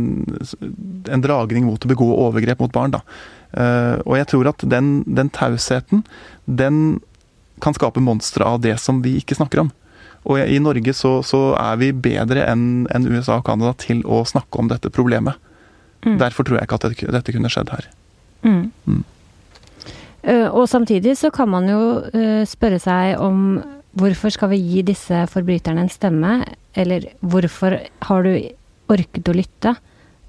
en, 1.10 1.24
dragning 1.24 1.66
mot 1.66 1.82
å 1.82 1.90
begå 1.90 2.12
overgrep 2.28 2.62
mot 2.62 2.74
barn. 2.74 2.94
Da. 2.94 3.02
og 4.06 4.18
jeg 4.20 4.28
tror 4.28 4.50
at 4.52 4.64
den, 4.70 5.00
den 5.08 5.30
tausheten, 5.34 6.04
den 6.46 7.00
kan 7.64 7.74
skape 7.74 8.04
monstre 8.04 8.46
av 8.46 8.60
det 8.62 8.76
som 8.84 9.00
vi 9.02 9.16
ikke 9.18 9.38
snakker 9.40 9.64
om. 9.64 9.72
Og 10.28 10.42
i 10.44 10.60
Norge 10.60 10.94
så, 10.96 11.18
så 11.24 11.42
er 11.56 11.78
vi 11.80 11.94
bedre 11.96 12.44
enn 12.52 12.88
en 12.94 13.08
USA 13.08 13.40
og 13.40 13.46
Canada 13.48 13.74
til 13.80 14.04
å 14.04 14.24
snakke 14.28 14.60
om 14.60 14.72
dette 14.72 14.92
problemet. 14.94 15.40
Mm. 16.06 16.18
Derfor 16.20 16.48
tror 16.48 16.60
jeg 16.60 16.68
ikke 16.68 16.80
at 16.80 16.88
dette, 16.90 17.12
dette 17.16 17.36
kunne 17.36 17.52
skjedd 17.52 17.72
her. 17.74 17.88
Mm. 18.44 18.68
Mm. 18.86 19.04
Uh, 20.28 20.48
og 20.52 20.68
samtidig 20.68 21.16
så 21.20 21.32
kan 21.34 21.50
man 21.52 21.70
jo 21.72 21.82
uh, 22.04 22.44
spørre 22.48 22.80
seg 22.84 23.22
om 23.24 23.62
hvorfor 23.98 24.34
skal 24.34 24.52
vi 24.52 24.60
gi 24.60 24.84
disse 24.86 25.24
forbryterne 25.32 25.86
en 25.86 25.92
stemme? 25.94 26.42
Eller 26.78 27.08
hvorfor 27.24 27.80
har 28.10 28.28
du 28.28 28.34
orket 28.92 29.32
å 29.32 29.38
lytte? 29.38 29.78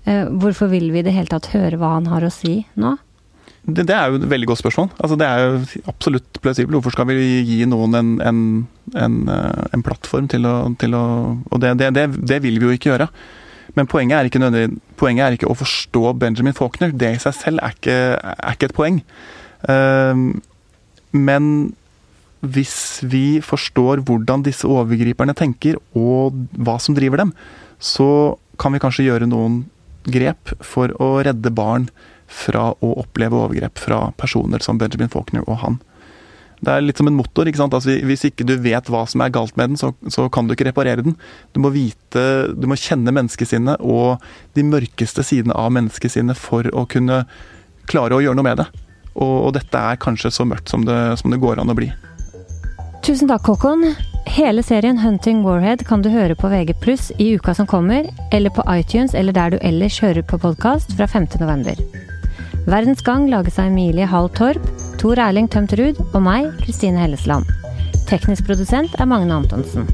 Uh, 0.07 0.31
hvorfor 0.39 0.71
vil 0.71 0.93
vi 0.95 1.03
i 1.03 1.07
det 1.07 1.17
hele 1.17 1.33
tatt 1.33 1.51
høre 1.57 1.81
hva 1.81 1.97
han 1.99 2.09
har 2.13 2.25
å 2.27 2.33
si 2.33 2.61
nå? 2.79 2.95
Det, 3.69 3.85
det, 3.85 3.93
er 3.93 4.09
jo 4.09 4.17
et 4.17 4.29
veldig 4.31 4.49
godt 4.49 4.63
spørsmål. 4.63 4.89
Altså, 4.97 5.17
det 5.21 5.27
er 5.29 5.43
jo 5.45 5.83
absolutt 5.91 6.39
plausibelt. 6.41 6.79
Hvorfor 6.79 6.95
skal 6.95 7.09
vi 7.11 7.43
gi 7.45 7.59
noen 7.69 7.99
en, 7.99 8.13
en, 8.25 8.39
en, 8.97 9.19
eh, 9.29 9.67
en 9.77 9.85
plattform 9.85 10.31
til 10.33 10.49
å, 10.49 10.55
til 10.81 10.97
å 10.97 11.03
Og 11.53 11.61
det, 11.61 11.75
det, 11.83 12.07
det, 12.17 12.41
vil 12.45 12.57
vi 12.57 12.71
jo 12.71 12.79
ikke 12.79 12.93
gjøre. 12.95 13.09
Men 13.77 13.91
poenget 13.91 14.17
er, 14.17 14.31
ikke 14.31 14.65
poenget 14.97 15.27
er 15.27 15.37
ikke 15.37 15.51
å 15.53 15.59
forstå 15.59 16.15
Benjamin 16.17 16.57
Faulkner. 16.57 16.95
Det 16.97 17.13
i 17.13 17.21
seg 17.21 17.37
selv 17.37 17.65
er 17.65 17.77
ikke, 17.77 17.99
er 18.17 18.57
ikke 18.57 18.71
et 18.71 18.79
poeng. 18.79 19.03
Uh, 19.69 20.33
men 21.13 21.53
hvis 22.41 23.03
vi 23.05 23.41
forstår 23.45 24.01
hvordan 24.07 24.45
disse 24.47 24.69
overgriperne 24.69 25.35
tenker, 25.37 25.77
og 25.99 26.37
hva 26.57 26.79
som 26.81 26.97
driver 26.97 27.21
dem, 27.21 27.33
så 27.79 28.39
kan 28.59 28.73
vi 28.73 28.81
kanskje 28.83 29.09
gjøre 29.11 29.29
noen 29.29 29.67
grep 30.09 30.55
for 30.65 30.95
å 31.03 31.19
redde 31.27 31.53
barn 31.53 31.91
fra 32.29 32.71
å 32.85 32.95
oppleve 33.03 33.37
overgrep 33.39 33.81
fra 33.81 34.09
personer 34.21 34.63
som 34.65 34.79
Benjamin 34.81 35.11
Faulkner 35.13 35.47
og 35.49 35.63
han. 35.65 35.79
Det 36.59 36.73
er 36.73 36.83
litt 36.83 36.99
som 36.99 37.07
en 37.07 37.17
motor. 37.17 37.47
ikke 37.47 37.61
sant? 37.61 37.75
Altså, 37.75 37.95
hvis 38.07 38.27
ikke 38.29 38.47
du 38.47 38.57
vet 38.61 38.91
hva 38.91 39.05
som 39.09 39.23
er 39.23 39.33
galt 39.35 39.55
med 39.59 39.73
den, 39.73 39.79
så, 39.81 39.93
så 40.11 40.27
kan 40.33 40.49
du 40.49 40.55
ikke 40.55 40.67
reparere 40.69 41.05
den. 41.07 41.15
Du 41.55 41.63
må 41.63 41.71
vite, 41.75 42.25
du 42.51 42.67
må 42.71 42.79
kjenne 42.79 43.15
menneskesinnet 43.15 43.85
og 43.85 44.19
de 44.59 44.67
mørkeste 44.67 45.25
sidene 45.27 45.55
av 45.55 45.71
menneskesinnet 45.77 46.39
for 46.39 46.69
å 46.75 46.85
kunne 46.91 47.23
klare 47.89 48.19
å 48.19 48.23
gjøre 48.25 48.41
noe 48.41 48.49
med 48.51 48.63
det. 48.65 48.69
Og, 49.15 49.35
og 49.49 49.55
dette 49.57 49.79
er 49.79 50.03
kanskje 50.03 50.35
så 50.35 50.47
mørkt 50.47 50.71
som 50.71 50.85
det, 50.87 50.99
som 51.23 51.31
det 51.33 51.41
går 51.43 51.63
an 51.63 51.73
å 51.73 51.79
bli. 51.79 51.93
Tusen 53.07 53.31
takk, 53.31 53.47
Håkon. 53.47 53.87
Hele 54.29 54.63
serien 54.67 54.99
Hunting 55.01 55.41
Warhead 55.47 55.87
kan 55.89 56.03
du 56.05 56.11
høre 56.13 56.37
på 56.37 56.51
VG 56.53 56.75
pluss 56.83 57.09
i 57.17 57.31
uka 57.39 57.55
som 57.57 57.71
kommer, 57.71 58.11
eller 58.35 58.53
på 58.53 58.67
iTunes 58.69 59.15
eller 59.17 59.33
der 59.33 59.55
du 59.55 59.59
ellers 59.63 60.03
hører 60.05 60.27
på 60.27 60.43
podkast 60.43 60.93
fra 60.99 61.09
5. 61.09 61.31
Verdens 62.69 63.01
Gang 63.01 63.31
lages 63.31 63.59
av 63.59 63.71
Emilie 63.71 64.05
Hall 64.05 64.27
Torp, 64.37 64.61
Tor 65.01 65.17
Erling 65.17 65.47
Tømt 65.49 65.73
Ruud 65.79 65.97
og 66.11 66.21
meg, 66.21 66.51
Kristine 66.61 67.01
Hellesland. 67.01 67.49
Teknisk 68.11 68.45
produsent 68.45 68.93
er 69.01 69.09
Magne 69.09 69.39
Antonsen. 69.41 69.89